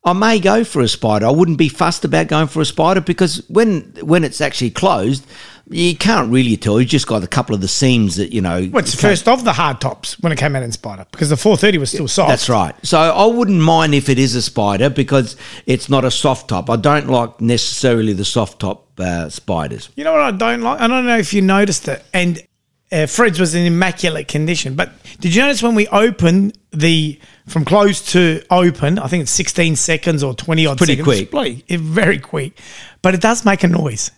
I 0.06 0.12
may 0.12 0.38
go 0.38 0.62
for 0.62 0.80
a 0.80 0.88
Spider. 0.88 1.26
I 1.26 1.30
wouldn't 1.30 1.58
be 1.58 1.68
fussed 1.68 2.04
about 2.04 2.28
going 2.28 2.46
for 2.46 2.60
a 2.60 2.64
Spider 2.64 3.00
because 3.00 3.38
when 3.48 3.92
when 4.02 4.22
it's 4.22 4.40
actually 4.40 4.70
closed, 4.70 5.26
you 5.68 5.96
can't 5.96 6.30
really 6.30 6.56
tell. 6.56 6.80
You've 6.80 6.88
just 6.88 7.08
got 7.08 7.24
a 7.24 7.26
couple 7.26 7.56
of 7.56 7.60
the 7.60 7.66
seams 7.66 8.14
that 8.14 8.32
you 8.32 8.40
know. 8.40 8.68
Well, 8.70 8.84
it's 8.84 8.92
the 8.92 8.98
first 8.98 9.26
of 9.26 9.44
the 9.44 9.52
hard 9.52 9.80
tops 9.80 10.18
when 10.20 10.30
it 10.30 10.38
came 10.38 10.54
out 10.54 10.62
in 10.62 10.70
Spider 10.70 11.06
because 11.10 11.30
the 11.30 11.36
430 11.36 11.78
was 11.78 11.90
still 11.90 12.06
soft. 12.06 12.28
That's 12.28 12.48
right. 12.48 12.74
So 12.86 13.00
I 13.00 13.26
wouldn't 13.26 13.60
mind 13.60 13.96
if 13.96 14.08
it 14.08 14.20
is 14.20 14.36
a 14.36 14.42
spider 14.42 14.88
because 14.90 15.34
it's 15.66 15.88
not 15.88 16.04
a 16.04 16.10
soft 16.12 16.48
top. 16.50 16.70
I 16.70 16.76
don't 16.76 17.08
like 17.08 17.40
necessarily 17.40 18.12
the 18.12 18.24
soft 18.24 18.60
top 18.60 19.00
uh, 19.00 19.28
spiders. 19.28 19.90
You 19.96 20.04
know 20.04 20.12
what 20.12 20.20
I 20.20 20.30
don't 20.30 20.62
like? 20.62 20.80
I 20.80 20.86
don't 20.86 21.04
know 21.04 21.18
if 21.18 21.34
you 21.34 21.42
noticed 21.42 21.88
it. 21.88 22.04
And 22.14 22.46
uh, 22.92 23.06
Fred's 23.06 23.40
was 23.40 23.56
in 23.56 23.66
immaculate 23.66 24.28
condition. 24.28 24.76
But 24.76 24.92
did 25.18 25.34
you 25.34 25.42
notice 25.42 25.64
when 25.64 25.74
we 25.74 25.88
opened 25.88 26.56
the 26.70 27.18
from 27.46 27.64
closed 27.64 28.08
to 28.10 28.42
open? 28.50 28.98
I 28.98 29.06
think 29.08 29.22
it's 29.22 29.30
16 29.32 29.76
seconds 29.76 30.22
or 30.22 30.34
20 30.34 30.66
odd 30.66 30.78
pretty 30.78 30.94
seconds. 30.94 31.04
quick. 31.06 31.22
It's 31.22 31.30
bloody- 31.30 31.64
it's 31.68 31.82
very 31.82 32.18
quick, 32.18 32.58
but 33.02 33.14
it 33.14 33.20
does 33.20 33.44
make 33.44 33.62
a 33.64 33.68
noise. 33.68 34.10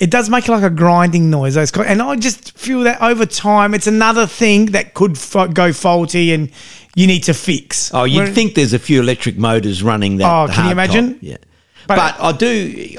It 0.00 0.10
does 0.10 0.28
make 0.28 0.48
like 0.48 0.64
a 0.64 0.70
grinding 0.70 1.30
noise. 1.30 1.54
Those 1.54 1.70
and 1.72 2.02
I 2.02 2.16
just 2.16 2.58
feel 2.58 2.80
that 2.84 3.00
over 3.00 3.24
time, 3.24 3.72
it's 3.72 3.86
another 3.86 4.26
thing 4.26 4.66
that 4.72 4.94
could 4.94 5.16
fo- 5.16 5.46
go 5.46 5.72
faulty 5.72 6.32
and 6.32 6.50
you 6.96 7.06
need 7.06 7.20
to 7.24 7.34
fix. 7.34 7.92
Oh, 7.94 8.02
you'd 8.04 8.34
think 8.34 8.54
there's 8.56 8.72
a 8.72 8.78
few 8.80 9.00
electric 9.00 9.38
motors 9.38 9.82
running 9.82 10.16
that. 10.16 10.24
Oh, 10.26 10.46
can 10.52 10.70
you 10.70 10.74
hard 10.74 10.88
top. 10.88 10.96
imagine? 10.96 11.18
Yeah, 11.20 11.36
But- 11.86 11.96
but, 11.96 12.16
I 12.20 12.32
do. 12.32 12.96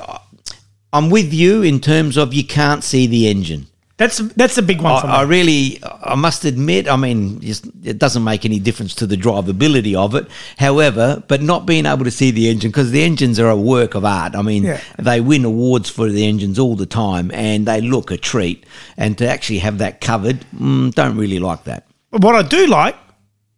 I'm 0.94 1.10
with 1.10 1.34
you 1.34 1.62
in 1.64 1.80
terms 1.82 2.18
of 2.18 2.34
you 2.34 2.46
can't 2.46 2.84
see 2.84 3.06
the 3.08 3.28
engine. 3.28 3.66
That's 3.98 4.18
that's 4.18 4.58
a 4.58 4.62
big 4.64 4.82
one 4.82 5.00
for 5.02 5.08
me. 5.08 5.14
I, 5.14 5.20
I 5.20 5.22
really, 5.24 5.80
I 5.84 6.16
must 6.16 6.46
admit, 6.46 6.88
I 6.90 6.96
mean, 6.96 7.40
it 7.44 8.00
doesn't 8.00 8.24
make 8.24 8.44
any 8.44 8.60
difference 8.60 8.96
to 8.96 9.06
the 9.06 9.16
drivability 9.16 9.96
of 9.96 10.16
it. 10.16 10.28
However, 10.58 11.24
but 11.28 11.42
not 11.44 11.66
being 11.68 11.86
able 11.86 12.04
to 12.04 12.12
see 12.12 12.32
the 12.32 12.50
engine 12.50 12.72
because 12.72 12.90
the 12.92 13.04
engines 13.04 13.40
are 13.40 13.50
a 13.50 13.56
work 13.56 13.94
of 13.94 14.04
art. 14.04 14.36
I 14.36 14.42
mean, 14.42 14.64
Yeah. 14.64 14.82
they 14.98 15.22
win 15.22 15.46
awards 15.46 15.90
for 15.92 16.10
the 16.10 16.26
engines 16.26 16.58
all 16.58 16.76
the 16.76 16.88
time, 16.88 17.30
and 17.34 17.68
they 17.68 17.82
look 17.82 18.10
a 18.10 18.18
treat. 18.18 18.66
And 18.98 19.16
to 19.20 19.28
actually 19.30 19.60
have 19.60 19.78
that 19.78 20.02
covered, 20.02 20.44
mm, 20.60 20.94
don't 20.96 21.16
really 21.16 21.40
like 21.40 21.64
that. 21.66 21.86
What 22.10 22.36
I 22.36 22.42
do 22.42 22.66
like, 22.68 22.96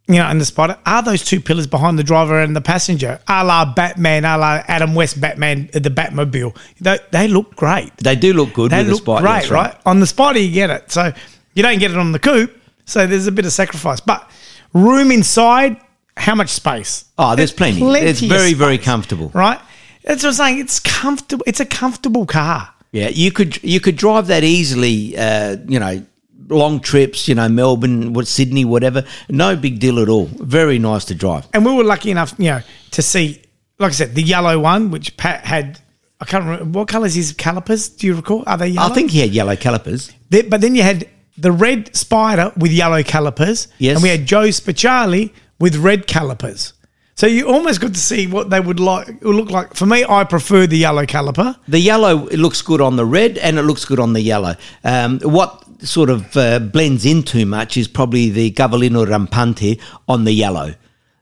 you 0.08 0.16
know, 0.16 0.30
in 0.30 0.38
the 0.38 0.46
Spider, 0.46 0.78
are 0.86 1.02
those 1.02 1.24
two 1.24 1.40
pillars 1.40 1.66
behind 1.66 1.98
the 1.98 2.04
driver 2.04 2.40
and 2.40 2.56
the 2.56 2.62
passenger, 2.62 3.20
a 3.28 3.44
la 3.44 3.66
Batman, 3.66 4.24
a 4.24 4.38
la 4.38 4.64
Adam 4.68 4.94
West 4.94 5.20
Batman, 5.20 5.70
the 5.74 5.90
Batmobile. 5.90 6.56
They, 6.80 7.00
they 7.12 7.28
look 7.28 7.56
great. 7.56 7.96
They 7.98 8.16
do 8.16 8.34
look 8.34 8.54
good. 8.54 8.72
They 8.72 8.80
with 8.80 8.88
look 8.88 8.98
the 9.00 9.04
Spider, 9.04 9.22
great, 9.22 9.34
that's 9.34 9.52
right? 9.52 9.82
On 9.86 10.00
the 10.00 10.08
Spider, 10.08 10.40
you 10.40 10.52
get 10.52 10.70
it. 10.70 10.92
So 10.92 11.12
you 11.56 11.64
don't 11.64 11.80
get 11.80 11.92
it 11.92 11.98
on 11.98 12.12
the 12.12 12.20
Coupe. 12.20 12.56
So 12.86 13.08
there's 13.08 13.28
a 13.28 13.32
bit 13.32 13.46
of 13.46 13.52
sacrifice. 13.52 14.00
But 14.00 14.30
room 14.74 15.12
inside, 15.12 15.82
how 16.18 16.36
much 16.36 16.50
space? 16.50 17.06
Oh, 17.18 17.36
there's 17.36 17.52
plenty. 17.52 17.82
It's 17.82 18.22
of 18.22 18.30
very, 18.30 18.54
very 18.54 18.78
comfortable. 18.78 19.32
Right? 19.34 19.60
That's 20.04 20.22
what 20.22 20.30
I'm 20.30 20.36
saying. 20.36 20.60
It's 20.60 20.80
comfortable. 20.80 21.44
It's 21.48 21.60
a 21.60 21.66
comfortable 21.66 22.28
car. 22.28 22.72
Yeah, 22.92 23.10
you 23.10 23.32
could 23.32 23.62
you 23.64 23.80
could 23.80 23.98
drive 23.98 24.28
that 24.28 24.44
easily. 24.44 25.18
Uh, 25.18 25.58
you 25.68 25.80
know, 25.80 26.06
long 26.48 26.80
trips. 26.80 27.28
You 27.28 27.36
know, 27.36 27.50
Melbourne, 27.50 28.14
what 28.14 28.28
Sydney, 28.28 28.66
whatever. 28.66 29.04
No 29.30 29.56
big 29.56 29.80
deal 29.80 30.00
at 30.00 30.10
all. 30.10 30.26
Very 30.26 30.80
nice 30.80 31.06
to 31.06 31.16
drive. 31.16 31.48
And 31.54 31.66
we 31.66 31.74
were 31.74 31.84
lucky 31.84 32.12
enough, 32.12 32.34
you 32.38 32.46
know, 32.52 32.62
to 32.92 33.02
see, 33.02 33.42
like 33.80 33.90
I 33.92 33.94
said, 33.96 34.16
the 34.16 34.24
yellow 34.24 34.60
one, 34.60 34.92
which 34.92 35.16
Pat 35.18 35.46
had. 35.46 35.80
I 36.22 36.26
can't 36.26 36.46
remember 36.46 36.80
what 36.80 36.88
colours 36.88 37.14
his 37.14 37.34
calipers. 37.34 37.90
Do 37.90 38.08
you 38.08 38.16
recall? 38.16 38.44
Are 38.48 38.58
they 38.58 38.70
yellow? 38.70 38.90
I 38.90 38.94
think 38.96 39.12
he 39.12 39.20
had 39.20 39.32
yellow 39.32 39.56
calipers. 39.58 40.12
There- 40.30 40.44
but 40.44 40.62
then 40.62 40.74
you 40.74 40.82
had 40.82 41.10
the 41.38 41.52
red 41.52 41.94
Spider 41.96 42.54
with 42.58 42.72
yellow 42.72 43.04
calipers. 43.04 43.68
Yes. 43.80 43.96
And 43.96 44.04
we 44.04 44.08
had 44.10 44.26
Joe 44.26 44.48
Speciale 44.48 45.32
with 45.60 45.76
red 45.76 46.08
calipers. 46.08 46.72
So 47.18 47.28
you 47.28 47.48
almost 47.48 47.80
got 47.80 47.94
to 47.94 48.00
see 48.00 48.28
what 48.28 48.50
they 48.50 48.60
would 48.60 48.80
like 48.80 49.08
would 49.22 49.36
look 49.36 49.50
like. 49.50 49.74
For 49.74 49.86
me, 49.86 50.04
I 50.08 50.26
prefer 50.26 50.68
the 50.68 50.78
yellow 50.78 51.06
caliper. 51.06 51.56
The 51.68 51.80
yellow 51.80 52.28
it 52.28 52.40
looks 52.40 52.62
good 52.62 52.82
on 52.82 52.96
the 52.98 53.06
red, 53.06 53.38
and 53.38 53.58
it 53.58 53.64
looks 53.64 53.86
good 53.86 54.00
on 54.00 54.12
the 54.14 54.22
yellow. 54.22 54.56
Um, 54.84 55.20
what 55.22 55.65
sort 55.86 56.10
of 56.10 56.36
uh, 56.36 56.60
blends 56.60 57.06
in 57.06 57.24
too 57.24 57.46
much 57.46 57.78
is 57.78 57.88
probably 57.88 58.30
the 58.30 58.52
Cavallino 58.52 59.06
Rampante 59.06 59.80
on 60.08 60.24
the 60.26 60.32
yellow. 60.34 60.74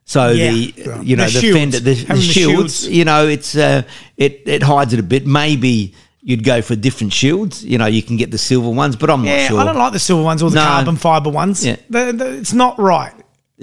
So 0.06 0.30
Yeah. 0.32 0.52
the 0.52 0.73
Yeah. 0.76 1.02
you 1.02 1.15
know 1.15 1.26
The 1.28 1.32
the, 1.34 1.39
shields. 1.41 1.58
fender, 1.60 1.80
the, 1.80 1.93
the 1.93 2.13
the 2.15 2.21
shields, 2.21 2.80
shields. 2.82 2.88
You 2.89 3.06
know, 3.06 3.28
it's 3.28 3.56
uh, 3.56 3.84
it 4.17 4.41
it 4.45 4.63
hides 4.63 4.93
it 4.93 4.99
a 4.99 5.04
bit. 5.04 5.26
Maybe 5.28 5.93
you'd 6.21 6.43
go 6.43 6.62
for 6.62 6.76
different 6.76 7.13
shields. 7.13 7.63
You 7.63 7.78
know, 7.78 7.86
you 7.86 8.02
can 8.02 8.17
get 8.17 8.32
the 8.32 8.38
silver 8.38 8.69
ones, 8.69 8.95
but 8.95 9.10
I'm 9.10 9.23
Yeah, 9.26 9.41
not 9.43 9.47
sure. 9.49 9.60
I 9.60 9.63
don't 9.65 9.78
like 9.78 9.93
the 9.93 9.99
silver 9.99 10.23
ones 10.23 10.41
or 10.43 10.49
the 10.49 10.56
No. 10.56 10.62
carbon 10.65 10.95
fiber 10.95 11.30
ones. 11.30 11.65
Yeah. 11.65 11.76
It's 11.91 12.54
not 12.54 12.80
right. 12.80 13.13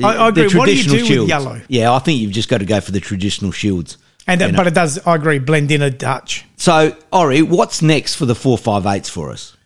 I, 0.03 0.15
I 0.17 0.29
agree. 0.29 0.45
What 0.55 0.67
do 0.67 0.75
you 0.77 0.83
do 0.83 0.89
traditional 0.91 1.21
with 1.21 1.29
yellow? 1.29 1.61
Yeah, 1.69 1.93
I 1.93 1.99
think 1.99 2.21
you've 2.21 2.33
just 2.33 2.49
got 2.49 2.59
to 2.59 2.65
go 2.65 2.81
for 2.81 2.93
the 2.93 3.01
traditional 3.01 3.53
shields. 3.53 3.99
And 4.27 4.41
You 4.41 4.53
know. 4.53 4.57
but 4.57 4.67
it 4.67 4.75
does. 4.75 4.99
I 5.07 5.15
agree. 5.17 5.39
Blend 5.41 5.71
in 5.71 5.83
a 5.83 5.91
Dutch. 5.91 6.45
So, 6.57 6.95
Ori, 7.13 7.43
what's 7.43 7.83
next 7.83 8.15
for 8.15 8.25
the 8.27 8.35
458s 8.35 9.09
for 9.11 9.31
us? 9.31 9.57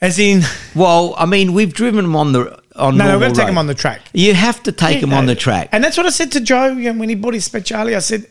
As 0.00 0.18
in, 0.18 0.42
Well, 0.74 1.14
I 1.18 1.26
mean, 1.26 1.52
we've 1.52 1.72
driven 1.72 2.04
them 2.04 2.16
on 2.16 2.32
the 2.32 2.60
on 2.76 2.96
no, 2.96 3.04
no, 3.04 3.14
we're 3.14 3.20
going 3.20 3.32
to 3.32 3.36
take 3.36 3.42
road. 3.44 3.48
them 3.48 3.58
on 3.58 3.66
the 3.66 3.74
track. 3.74 4.00
You 4.14 4.32
have 4.34 4.62
to 4.62 4.72
take 4.72 5.00
them 5.00 5.12
on 5.12 5.26
the 5.26 5.34
track. 5.34 5.68
And 5.72 5.84
that's 5.84 5.96
what 5.96 6.06
I 6.06 6.10
said 6.10 6.32
to 6.32 6.40
Joe 6.40 6.74
when 6.74 7.08
he 7.08 7.14
bought 7.14 7.34
his 7.34 7.46
Speciale. 7.46 7.94
I 7.94 7.98
said, 7.98 8.26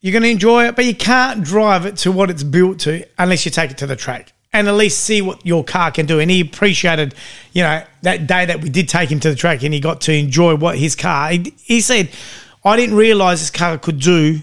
you're 0.00 0.12
going 0.12 0.22
to 0.22 0.28
enjoy 0.28 0.66
it, 0.66 0.76
but 0.76 0.84
you 0.84 0.94
can't 0.94 1.42
drive 1.42 1.86
it 1.86 1.96
to 1.98 2.12
what 2.12 2.30
it's 2.30 2.42
built 2.42 2.80
to 2.80 3.04
unless 3.18 3.44
you 3.44 3.50
take 3.50 3.70
it 3.70 3.78
to 3.78 3.86
the 3.86 3.96
track 3.96 4.32
and 4.52 4.68
at 4.68 4.74
least 4.74 5.00
see 5.00 5.22
what 5.22 5.44
your 5.44 5.64
car 5.64 5.90
can 5.90 6.06
do. 6.06 6.20
And 6.20 6.30
he 6.30 6.40
appreciated, 6.42 7.14
you 7.52 7.62
know, 7.62 7.82
that 8.02 8.26
day 8.26 8.44
that 8.44 8.60
we 8.60 8.68
did 8.68 8.88
take 8.88 9.10
him 9.10 9.18
to 9.20 9.30
the 9.30 9.34
track 9.34 9.62
and 9.64 9.72
he 9.72 9.80
got 9.80 10.02
to 10.02 10.12
enjoy 10.12 10.56
what 10.56 10.78
his 10.78 10.94
car. 10.94 11.30
He, 11.30 11.54
he 11.62 11.80
said, 11.80 12.10
I 12.64 12.76
didn't 12.76 12.96
realize 12.96 13.40
this 13.40 13.50
car 13.50 13.78
could 13.78 13.98
do 13.98 14.40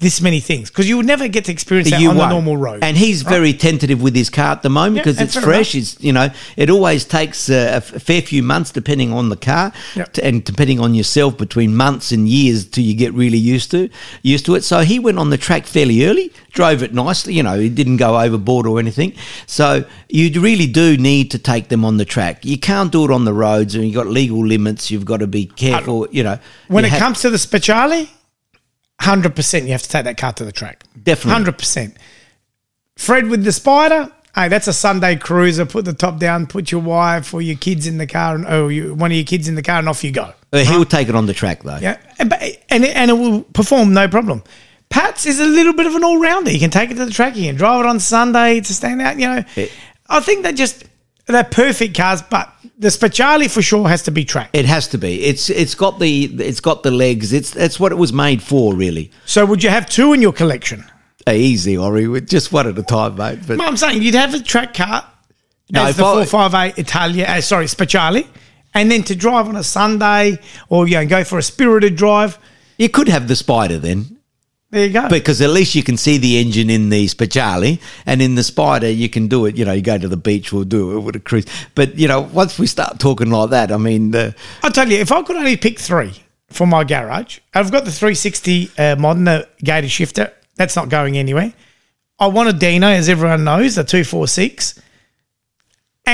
this 0.00 0.20
many 0.22 0.40
things 0.40 0.70
because 0.70 0.88
you 0.88 0.96
would 0.96 1.06
never 1.06 1.28
get 1.28 1.44
to 1.44 1.52
experience 1.52 1.90
that 1.90 2.00
you 2.00 2.08
on 2.10 2.16
won't. 2.16 2.30
the 2.30 2.34
normal 2.34 2.56
road. 2.56 2.82
And 2.82 2.96
he's 2.96 3.20
very 3.22 3.52
tentative 3.52 4.00
with 4.02 4.14
his 4.16 4.30
car 4.30 4.52
at 4.52 4.62
the 4.62 4.70
moment 4.70 4.96
because 5.04 5.18
and 5.18 5.26
it's 5.28 5.38
fresh. 5.38 5.74
enough. 5.74 5.82
It's 5.94 6.02
you 6.02 6.12
know 6.12 6.30
it 6.56 6.70
always 6.70 7.04
takes 7.04 7.48
a, 7.50 7.54
a 7.54 7.76
f- 7.76 8.02
fair 8.02 8.22
few 8.22 8.42
months 8.42 8.70
depending 8.72 9.12
on 9.12 9.28
the 9.28 9.36
car 9.36 9.72
Yeah. 9.94 10.04
t- 10.06 10.22
and 10.22 10.42
depending 10.42 10.80
on 10.80 10.94
yourself 10.94 11.36
between 11.36 11.76
months 11.76 12.12
and 12.12 12.28
years 12.28 12.64
till 12.66 12.82
you 12.82 12.94
get 12.94 13.12
really 13.12 13.38
used 13.38 13.70
to 13.72 13.90
used 14.22 14.46
to 14.46 14.54
it. 14.54 14.64
So 14.64 14.80
he 14.80 14.98
went 14.98 15.18
on 15.18 15.28
the 15.30 15.36
track 15.38 15.66
fairly 15.66 16.06
early, 16.06 16.32
drove 16.52 16.82
it 16.82 16.94
nicely. 16.94 17.34
You 17.34 17.42
know, 17.42 17.58
he 17.60 17.68
didn't 17.68 17.98
go 17.98 18.18
overboard 18.18 18.66
or 18.66 18.78
anything. 18.78 19.12
So 19.46 19.84
you 20.08 20.40
really 20.40 20.66
do 20.66 20.96
need 20.96 21.30
to 21.32 21.38
take 21.38 21.68
them 21.68 21.84
on 21.84 21.98
the 21.98 22.04
track. 22.06 22.44
You 22.44 22.58
can't 22.58 22.90
do 22.90 23.04
it 23.04 23.10
on 23.10 23.24
the 23.26 23.34
roads, 23.34 23.74
and 23.74 23.84
you've 23.84 23.94
got 23.94 24.06
legal 24.06 24.44
limits. 24.46 24.90
You've 24.90 25.04
got 25.04 25.18
to 25.20 25.26
be 25.26 25.44
careful. 25.46 26.08
You 26.10 26.22
know, 26.24 26.38
when 26.68 26.84
You 26.84 26.88
it 26.88 26.92
have- 26.92 27.00
comes 27.00 27.20
to 27.20 27.28
the 27.30 27.36
Speciale, 27.36 28.08
100% 29.00 29.62
you 29.64 29.72
have 29.72 29.82
to 29.82 29.88
take 29.88 30.04
that 30.04 30.16
car 30.18 30.32
to 30.34 30.44
the 30.44 30.52
track. 30.52 30.84
Definitely. 31.02 31.52
100%. 31.52 31.94
Fred 32.96 33.28
with 33.28 33.44
the 33.44 33.52
Spider, 33.52 34.12
hey, 34.34 34.48
that's 34.48 34.66
a 34.68 34.72
Sunday 34.72 35.16
cruiser. 35.16 35.64
Put 35.64 35.84
the 35.86 35.92
top 35.94 36.18
down, 36.18 36.46
put 36.46 36.70
your 36.70 36.82
wife 36.82 37.32
or 37.32 37.40
your 37.40 37.56
kids 37.56 37.86
in 37.86 37.96
the 37.98 38.06
car, 38.06 38.34
and, 38.34 38.46
or 38.46 38.70
you, 38.70 38.94
one 38.94 39.10
of 39.10 39.16
your 39.16 39.24
kids 39.26 39.48
in 39.48 39.54
the 39.54 39.62
car, 39.62 39.78
and 39.78 39.88
off 39.88 40.04
you 40.04 40.12
go. 40.12 40.32
uh, 40.52 40.58
he'll 40.58 40.84
take 40.84 41.08
it 41.08 41.14
on 41.14 41.26
the 41.26 41.32
track 41.32 41.62
though. 41.62 41.78
Yeah, 41.78 41.98
and, 42.18 42.32
and, 42.68 42.84
it- 42.84 42.94
and 42.96 43.10
it 43.10 43.14
will 43.14 43.42
perform 43.42 43.94
no 43.94 44.06
problem. 44.08 44.42
Pat's 44.90 45.24
is 45.24 45.38
a 45.40 45.46
little 45.46 45.72
bit 45.72 45.86
of 45.86 45.94
an 45.94 46.02
all 46.04 46.18
rounder. 46.20 46.50
You 46.50 46.58
can 46.58 46.70
take 46.70 46.90
it 46.90 46.94
to 46.96 47.04
the 47.06 47.12
track, 47.12 47.36
you 47.36 47.44
can 47.44 47.54
drive 47.54 47.80
it 47.84 47.86
on 47.88 48.00
Sunday 48.00 48.60
to 48.60 48.74
stand 48.74 49.00
out. 49.00 49.18
You 49.18 49.28
know. 49.28 49.44
I 50.08 50.20
think 50.20 50.42
they're 50.42 50.52
just 50.52 50.84
they're 51.26 51.44
perfect 51.44 51.96
cars, 51.96 52.20
but 52.22 52.52
the 52.80 52.88
Speciale 52.88 53.50
for 53.50 53.60
sure 53.60 53.88
has 53.88 54.02
to 54.04 54.10
be 54.10 54.24
track. 54.24 54.50
It 54.54 54.64
has 54.64 54.88
to 54.88 54.98
be. 54.98 55.22
It's 55.22 55.50
it's 55.50 55.74
got 55.74 55.98
the 55.98 56.24
it's 56.24 56.60
got 56.60 56.82
the 56.82 56.90
legs. 56.90 57.32
It's 57.32 57.50
that's 57.50 57.78
what 57.78 57.92
it 57.92 57.96
was 57.96 58.12
made 58.12 58.42
for, 58.42 58.74
really. 58.74 59.10
So 59.26 59.44
would 59.44 59.62
you 59.62 59.68
have 59.68 59.86
two 59.88 60.14
in 60.14 60.22
your 60.22 60.32
collection? 60.32 60.84
Uh, 61.28 61.32
easy, 61.32 61.76
Ori, 61.76 62.08
with 62.08 62.26
just 62.28 62.50
one 62.52 62.66
at 62.66 62.78
a 62.78 62.82
time, 62.82 63.16
mate. 63.16 63.40
But 63.46 63.58
No, 63.58 63.66
I'm 63.66 63.76
saying 63.76 64.02
you'd 64.02 64.14
have 64.14 64.32
a 64.32 64.40
track 64.40 64.72
car 64.72 65.06
No, 65.70 65.84
as 65.84 65.96
the 65.96 66.02
458 66.02 66.78
Italia, 66.78 67.26
uh, 67.28 67.40
sorry, 67.42 67.66
Speciale, 67.66 68.26
and 68.72 68.90
then 68.90 69.02
to 69.02 69.14
drive 69.14 69.46
on 69.46 69.56
a 69.56 69.62
Sunday 69.62 70.38
or 70.70 70.88
you 70.88 70.94
know, 70.94 71.06
go 71.06 71.22
for 71.22 71.38
a 71.38 71.42
spirited 71.42 71.96
drive. 71.96 72.38
you 72.78 72.88
could 72.88 73.08
have 73.08 73.28
the 73.28 73.36
Spider 73.36 73.76
then, 73.76 74.16
There 74.70 74.86
you 74.86 74.92
go. 74.92 75.08
because 75.08 75.40
at 75.40 75.50
least 75.50 75.74
you 75.74 75.82
can 75.82 75.96
see 75.96 76.16
the 76.16 76.38
engine 76.38 76.70
in 76.70 76.90
the 76.90 77.06
Speciale, 77.06 77.80
and 78.06 78.22
in 78.22 78.36
the 78.36 78.44
Spider 78.44 78.88
you 78.88 79.08
can 79.08 79.26
do 79.26 79.46
it. 79.46 79.56
You 79.56 79.64
know, 79.64 79.72
you 79.72 79.82
go 79.82 79.98
to 79.98 80.08
the 80.08 80.16
beach, 80.16 80.52
we'll 80.52 80.64
do 80.64 80.96
it 80.96 81.00
with 81.00 81.16
a 81.16 81.20
cruise. 81.20 81.46
But 81.74 81.96
you 81.98 82.06
know, 82.06 82.20
once 82.20 82.58
we 82.58 82.66
start 82.68 83.00
talking 83.00 83.30
like 83.30 83.50
that, 83.50 83.72
I 83.72 83.76
mean, 83.78 84.14
uh, 84.14 84.32
I'll 84.62 84.70
tell 84.70 84.88
you, 84.88 84.98
if 84.98 85.10
I 85.10 85.22
could 85.22 85.36
only 85.36 85.56
pick 85.56 85.80
three 85.80 86.12
for 86.48 86.66
my 86.66 86.84
garage, 86.84 87.40
I've 87.52 87.72
got 87.72 87.84
the 87.84 87.90
360 87.90 88.70
uh, 88.78 88.96
modern, 88.96 89.24
the 89.24 89.48
gated 89.62 89.90
shifter. 89.90 90.32
That's 90.54 90.76
not 90.76 90.88
going 90.88 91.16
anywhere. 91.16 91.52
I 92.20 92.26
want 92.26 92.50
a 92.50 92.52
Dino, 92.52 92.86
as 92.86 93.08
everyone 93.08 93.44
knows, 93.44 93.76
the 93.76 93.82
246, 93.84 94.80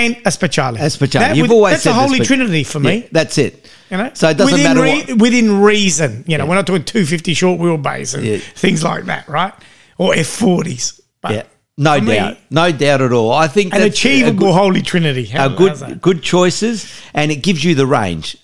and 0.05 0.17
a 0.19 0.31
Speciale. 0.31 0.77
a 0.77 0.87
Speciale. 0.87 1.21
That 1.21 1.37
You've 1.37 1.49
would- 1.49 1.55
always 1.55 1.73
That's 1.75 1.87
a 1.87 1.89
the 1.91 1.95
holy 1.95 2.19
Spe- 2.19 2.27
trinity 2.27 2.65
for 2.65 2.81
me. 2.81 2.97
yeah, 2.97 3.09
that's 3.13 3.39
it. 3.39 3.67
You 3.91 3.97
know, 3.99 4.11
So 4.15 4.29
it 4.31 4.37
doesn't 4.37 4.53
within 4.53 4.65
matter 4.77 4.83
rea- 4.83 5.05
what- 5.05 5.19
within 5.19 5.61
reason. 5.61 6.25
You 6.27 6.39
know, 6.39 6.47
we're 6.47 6.55
not 6.57 6.67
doing 6.67 6.83
250 6.85 7.35
short 7.35 7.61
wheelbase 7.61 8.15
and 8.15 8.25
Yeah. 8.25 8.39
things 8.57 8.83
like 8.83 9.07
that, 9.07 9.29
right? 9.29 9.53
Or 9.99 10.15
F40s. 10.15 11.01
Yeah, 11.29 11.43
no 11.79 11.97
for 11.99 12.05
me, 12.05 12.15
doubt, 12.15 12.37
no 12.51 12.71
doubt 12.73 13.01
at 13.01 13.13
all. 13.13 13.33
I 13.33 13.49
think 13.49 13.75
An 13.75 13.83
achievable 13.83 14.47
good- 14.49 14.55
holy 14.55 14.83
trinity. 14.83 15.25
How, 15.27 15.49
good 15.49 16.01
good 16.01 16.23
choices, 16.23 16.87
and 17.15 17.31
it 17.33 17.37
gives 17.43 17.65
you 17.65 17.75
the 17.75 17.87
range. 17.87 18.37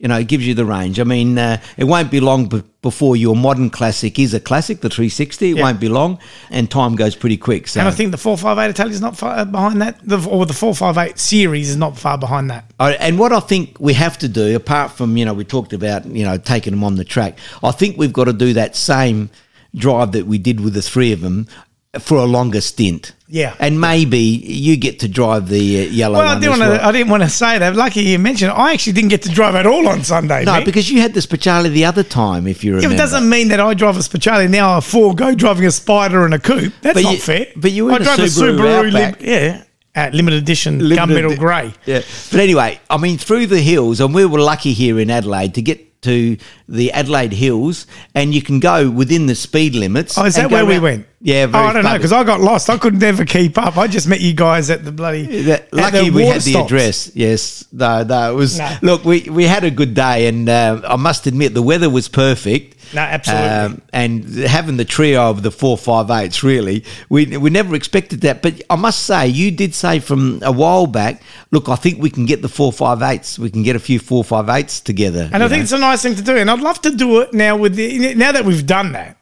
You 0.00 0.06
know, 0.06 0.16
it 0.16 0.28
gives 0.28 0.46
you 0.46 0.54
the 0.54 0.64
range. 0.64 1.00
I 1.00 1.04
mean, 1.04 1.36
uh, 1.36 1.60
it 1.76 1.82
won't 1.82 2.08
be 2.08 2.20
long 2.20 2.46
b- 2.46 2.62
before 2.82 3.16
your 3.16 3.34
modern 3.34 3.68
classic 3.68 4.16
is 4.20 4.32
a 4.32 4.38
classic, 4.38 4.80
the 4.80 4.88
360. 4.88 5.50
It 5.50 5.56
Yeah. 5.56 5.62
won't 5.64 5.80
be 5.80 5.88
long, 5.88 6.20
and 6.50 6.70
time 6.70 6.94
goes 6.94 7.16
pretty 7.16 7.36
quick. 7.36 7.66
So, 7.66 7.80
And 7.80 7.88
I 7.88 7.90
think 7.90 8.12
the 8.12 8.16
458 8.16 8.70
Italia 8.70 8.92
is 8.94 9.00
not 9.00 9.16
far 9.16 9.44
behind 9.44 9.82
that, 9.82 9.98
the, 10.04 10.18
or 10.28 10.46
the 10.46 10.52
458 10.52 11.18
series 11.18 11.68
is 11.68 11.76
not 11.76 11.98
far 11.98 12.16
behind 12.16 12.48
that. 12.48 12.70
I- 12.78 12.92
and 12.92 13.18
what 13.18 13.32
I 13.32 13.40
think 13.40 13.76
we 13.80 13.92
have 13.94 14.16
to 14.18 14.28
do, 14.28 14.54
apart 14.54 14.92
from 14.92 15.16
you 15.16 15.24
know, 15.24 15.34
we 15.34 15.42
talked 15.42 15.72
about 15.72 16.06
you 16.06 16.24
know 16.24 16.36
taking 16.38 16.70
them 16.74 16.84
on 16.84 16.94
the 16.94 17.04
track. 17.04 17.36
I 17.64 17.72
think 17.72 17.98
we've 17.98 18.12
got 18.12 18.24
to 18.26 18.32
do 18.32 18.52
that 18.52 18.76
same 18.76 19.30
drive 19.74 20.12
that 20.12 20.28
we 20.28 20.38
did 20.38 20.60
with 20.60 20.74
the 20.74 20.82
three 20.82 21.10
of 21.10 21.22
them 21.22 21.48
for 21.98 22.18
a 22.18 22.24
longer 22.24 22.60
stint. 22.60 23.12
Yeah. 23.30 23.54
and 23.58 23.78
maybe 23.78 24.18
you 24.18 24.78
get 24.78 25.00
to 25.00 25.08
drive 25.08 25.48
the 25.50 25.80
uh, 25.80 25.90
yellow 25.90 26.18
Well, 26.18 26.34
I 26.36 26.40
didn't, 26.40 26.58
well. 26.60 26.78
to, 26.78 26.86
I 26.86 26.92
didn't 26.92 27.10
want 27.10 27.22
to 27.24 27.28
say 27.28 27.58
that. 27.58 27.76
Lucky 27.76 28.00
you 28.00 28.18
mentioned 28.18 28.52
it. 28.52 28.54
I 28.54 28.72
actually 28.72 28.94
didn't 28.94 29.10
get 29.10 29.20
to 29.22 29.28
drive 29.28 29.54
at 29.54 29.66
all 29.66 29.86
on 29.86 30.02
Sunday. 30.02 30.44
no, 30.46 30.52
Mick. 30.52 30.64
because 30.64 30.90
you 30.90 31.02
had 31.02 31.12
the 31.12 31.20
Speciale 31.20 31.70
the 31.70 31.84
other 31.84 32.02
time, 32.02 32.46
if 32.46 32.64
you 32.64 32.70
Yeah, 32.72 32.76
remember. 32.76 32.94
it 32.94 32.98
doesn't 32.98 33.28
mean 33.28 33.48
that 33.48 33.60
I 33.60 33.74
drive 33.74 33.96
a 33.96 34.00
Speciale 34.00 34.48
now. 34.48 34.78
I 34.78 34.80
forego 34.80 35.34
driving 35.34 35.66
a 35.66 35.70
Spider 35.70 36.24
and 36.24 36.32
a 36.32 36.38
coupe. 36.38 36.72
That's 36.80 36.94
But 36.94 37.02
not 37.04 37.12
you- 37.12 37.18
fair. 37.18 37.46
but 37.56 37.70
you 37.72 37.84
were 37.84 37.92
I 37.92 37.96
in 37.96 38.02
a 38.02 38.04
drove 38.16 38.18
Subaru 38.30 38.86
Outback. 38.88 39.20
yeah, 39.20 39.64
at 39.94 40.14
limited 40.14 40.42
edition 40.42 40.78
Limited 40.88 40.98
gunmetal 41.24 41.30
di- 41.30 41.36
grey. 41.36 41.72
Yeah. 41.84 42.00
But 42.30 42.40
anyway, 42.40 42.80
I 42.88 42.96
mean, 42.96 43.18
through 43.18 43.48
the 43.48 43.60
hills, 43.60 44.00
and 44.00 44.14
we 44.14 44.24
were 44.24 44.40
lucky 44.40 44.72
here 44.72 44.98
in 44.98 45.10
Adelaide 45.10 45.52
to 45.56 45.60
get 45.62 45.87
to 46.02 46.36
the 46.68 46.92
Adelaide 46.92 47.32
Hills, 47.32 47.86
and 48.14 48.34
you 48.34 48.40
can 48.42 48.60
go 48.60 48.88
within 48.90 49.26
the 49.26 49.34
speed 49.34 49.74
limits. 49.74 50.16
Oh, 50.16 50.24
is 50.24 50.36
that 50.36 50.50
where 50.50 50.64
we 50.64 50.78
went? 50.78 51.06
Yeah, 51.20 51.50
Oh, 51.52 51.58
I 51.58 51.72
don't 51.72 51.82
know 51.82 51.94
because 51.94 52.12
I 52.12 52.22
got 52.22 52.40
lost. 52.40 52.70
I 52.70 52.78
could 52.78 53.00
never 53.00 53.24
keep 53.24 53.58
up. 53.58 53.76
I 53.76 53.88
just 53.88 54.06
met 54.06 54.20
you 54.20 54.32
guys 54.34 54.70
at 54.70 54.84
the 54.84 54.92
bloody. 54.92 55.42
That- 55.42 55.72
lucky 55.72 56.10
the 56.10 56.10
we 56.10 56.26
had 56.26 56.42
the 56.42 56.54
address. 56.54 57.10
Yes, 57.14 57.64
no, 57.72 58.04
no. 58.04 58.32
It 58.32 58.36
was 58.36 58.58
No. 58.58 58.76
look. 58.82 59.04
We 59.04 59.22
we 59.28 59.44
had 59.44 59.64
a 59.64 59.70
good 59.70 59.94
day, 59.94 60.28
and 60.28 60.48
uh, 60.48 60.80
I 60.86 60.94
must 60.96 61.26
admit 61.26 61.54
the 61.54 61.62
weather 61.62 61.90
was 61.90 62.08
perfect. 62.08 62.76
Um, 62.90 62.96
No, 62.96 63.02
absolutely. 63.02 63.82
and 63.92 64.24
having 64.46 64.76
the 64.76 64.84
trio 64.84 65.30
of 65.30 65.42
the 65.42 65.50
four 65.50 65.76
five 65.76 66.10
eights, 66.10 66.42
really, 66.42 66.84
we 67.08 67.36
we 67.36 67.50
never 67.50 67.74
expected 67.74 68.20
that. 68.22 68.42
But 68.42 68.62
I 68.70 68.76
must 68.76 69.04
say, 69.04 69.28
you 69.28 69.50
did 69.50 69.74
say 69.74 69.98
from 70.00 70.40
a 70.42 70.52
while 70.52 70.86
back. 70.86 71.22
Look, 71.50 71.68
I 71.68 71.76
think 71.76 72.00
we 72.02 72.10
can 72.10 72.26
get 72.26 72.42
the 72.42 72.48
four 72.48 72.72
five 72.72 73.02
eights. 73.02 73.38
We 73.38 73.50
can 73.50 73.62
get 73.62 73.76
a 73.76 73.80
few 73.80 73.98
four 73.98 74.24
five 74.24 74.48
eights 74.48 74.80
together. 74.80 75.28
And 75.32 75.42
I 75.42 75.48
think 75.48 75.58
know. 75.58 75.62
it's 75.64 75.72
a 75.72 75.78
nice 75.78 76.02
thing 76.02 76.14
to 76.16 76.22
do. 76.22 76.36
And 76.36 76.50
I'd 76.50 76.60
love 76.60 76.80
to 76.82 76.90
do 76.90 77.20
it 77.20 77.32
now 77.34 77.56
with 77.56 77.74
the 77.74 78.14
now 78.14 78.32
that 78.32 78.44
we've 78.44 78.66
done 78.66 78.92
that. 78.92 79.16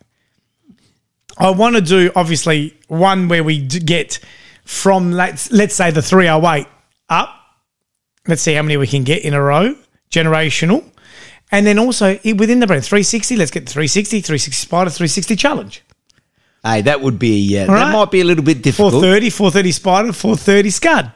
I 1.38 1.50
want 1.50 1.76
to 1.76 1.82
do 1.82 2.10
obviously 2.16 2.74
one 2.88 3.28
where 3.28 3.44
we 3.44 3.58
get 3.60 4.18
from 4.64 5.12
let's 5.12 5.50
let's 5.52 5.74
say 5.74 5.90
the 5.90 6.02
308 6.02 6.66
up. 7.08 7.28
Let's 8.26 8.42
see 8.42 8.54
how 8.54 8.62
many 8.62 8.76
we 8.76 8.86
can 8.88 9.04
get 9.04 9.22
in 9.24 9.34
a 9.34 9.40
row, 9.42 9.76
generational. 10.10 10.84
And 11.52 11.66
then 11.66 11.78
also 11.78 12.18
within 12.24 12.60
the 12.60 12.66
brand 12.66 12.84
360, 12.84 13.36
let's 13.36 13.50
get 13.50 13.66
the 13.66 13.72
360, 13.72 14.20
360 14.20 14.52
Spider, 14.52 14.90
360 14.90 15.36
Challenge. 15.36 15.82
Hey, 16.64 16.82
that 16.82 17.00
would 17.00 17.18
be 17.18 17.56
uh, 17.58 17.60
All 17.62 17.66
that 17.68 17.72
right. 17.72 17.92
might 17.92 18.10
be 18.10 18.20
a 18.20 18.24
little 18.24 18.42
bit 18.44 18.62
difficult. 18.62 18.92
430, 18.92 19.30
430 19.30 19.72
Spider, 19.72 20.12
430 20.12 20.70
Scud. 20.70 21.12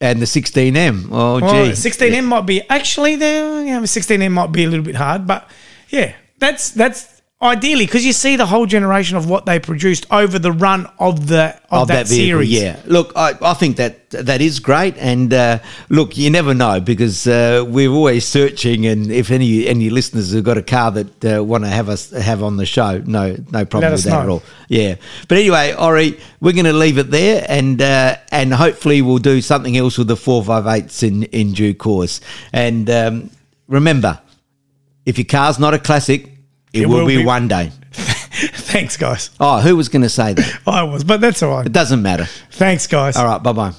And 0.00 0.20
the 0.20 0.26
16M. 0.26 1.08
Oh, 1.10 1.40
Well, 1.40 1.66
gee. 1.66 1.72
16M 1.72 2.24
might 2.24 2.46
be 2.46 2.62
actually 2.68 3.16
there. 3.16 3.64
Yeah, 3.64 3.80
16M 3.80 4.30
might 4.30 4.52
be 4.52 4.64
a 4.64 4.68
little 4.68 4.84
bit 4.84 4.94
hard, 4.94 5.26
but 5.26 5.48
yeah, 5.88 6.14
that's 6.38 6.70
that's 6.70 7.15
ideally 7.42 7.84
because 7.84 8.04
you 8.04 8.14
see 8.14 8.36
the 8.36 8.46
whole 8.46 8.64
generation 8.64 9.16
of 9.16 9.28
what 9.28 9.44
they 9.44 9.58
produced 9.58 10.06
over 10.10 10.38
the 10.38 10.52
run 10.52 10.88
of 10.98 11.26
the 11.26 11.54
of, 11.70 11.82
of 11.82 11.88
that, 11.88 12.06
that, 12.06 12.08
vehicle, 12.08 12.40
series. 12.40 12.50
Yeah, 12.50 12.80
look, 12.86 13.12
I, 13.14 13.34
I 13.42 13.54
think 13.54 13.76
that 13.76 14.08
that 14.10 14.40
is 14.40 14.58
great, 14.58 14.96
and 14.96 15.32
uh, 15.34 15.58
look, 15.90 16.16
you 16.16 16.30
never 16.30 16.54
know 16.54 16.80
because 16.80 17.26
uh, 17.26 17.64
we're 17.66 17.90
always 17.90 18.26
searching, 18.26 18.86
and 18.86 19.10
if 19.10 19.30
any 19.30 19.66
any 19.66 19.90
listeners 19.90 20.32
have 20.32 20.44
got 20.44 20.56
a 20.56 20.62
car 20.62 20.90
that 20.92 21.24
uh, 21.24 21.44
want 21.44 21.64
to 21.64 21.70
have 21.70 21.88
us 21.88 22.10
have 22.10 22.42
on 22.42 22.56
the 22.56 22.66
show, 22.66 22.98
no 23.04 23.36
no 23.50 23.64
problem 23.66 23.92
with 23.92 24.04
that 24.04 24.22
at 24.22 24.28
all. 24.28 24.42
Yeah, 24.68 24.96
but 25.28 25.38
anyway, 25.38 25.74
Ori, 25.74 26.18
we're 26.40 26.52
going 26.52 26.64
to 26.64 26.72
leave 26.72 26.98
it 26.98 27.10
there, 27.10 27.44
and 27.48 27.80
uh, 27.82 28.16
and 28.32 28.54
hopefully 28.54 29.02
we'll 29.02 29.18
do 29.18 29.42
something 29.42 29.76
else 29.76 29.98
with 29.98 30.08
the 30.08 30.16
four 30.16 30.42
five 30.42 30.66
eights 30.66 31.02
in 31.02 31.24
in 31.24 31.52
due 31.52 31.74
course. 31.74 32.20
And 32.52 32.88
um, 32.88 33.30
remember, 33.68 34.20
if 35.04 35.18
your 35.18 35.26
car's 35.26 35.58
not 35.58 35.74
a 35.74 35.78
classic, 35.78 36.35
it, 36.76 36.82
It 36.82 36.86
will, 36.86 37.00
will 37.00 37.06
be 37.06 37.18
be. 37.18 37.24
one 37.24 37.48
day. 37.48 37.70
Thanks, 37.92 38.96
guys. 38.96 39.30
Oh, 39.40 39.60
who 39.60 39.76
was 39.76 39.88
going 39.88 40.02
to 40.02 40.08
say 40.10 40.34
that? 40.34 40.58
I 40.66 40.82
was, 40.82 41.04
but 41.04 41.20
that's 41.20 41.42
all 41.42 41.50
right. 41.50 41.66
It 41.66 41.72
doesn't 41.72 42.02
matter. 42.02 42.26
Thanks, 42.52 42.86
guys. 42.86 43.16
All 43.16 43.24
right, 43.24 43.42
bye 43.42 43.52
bye. 43.52 43.72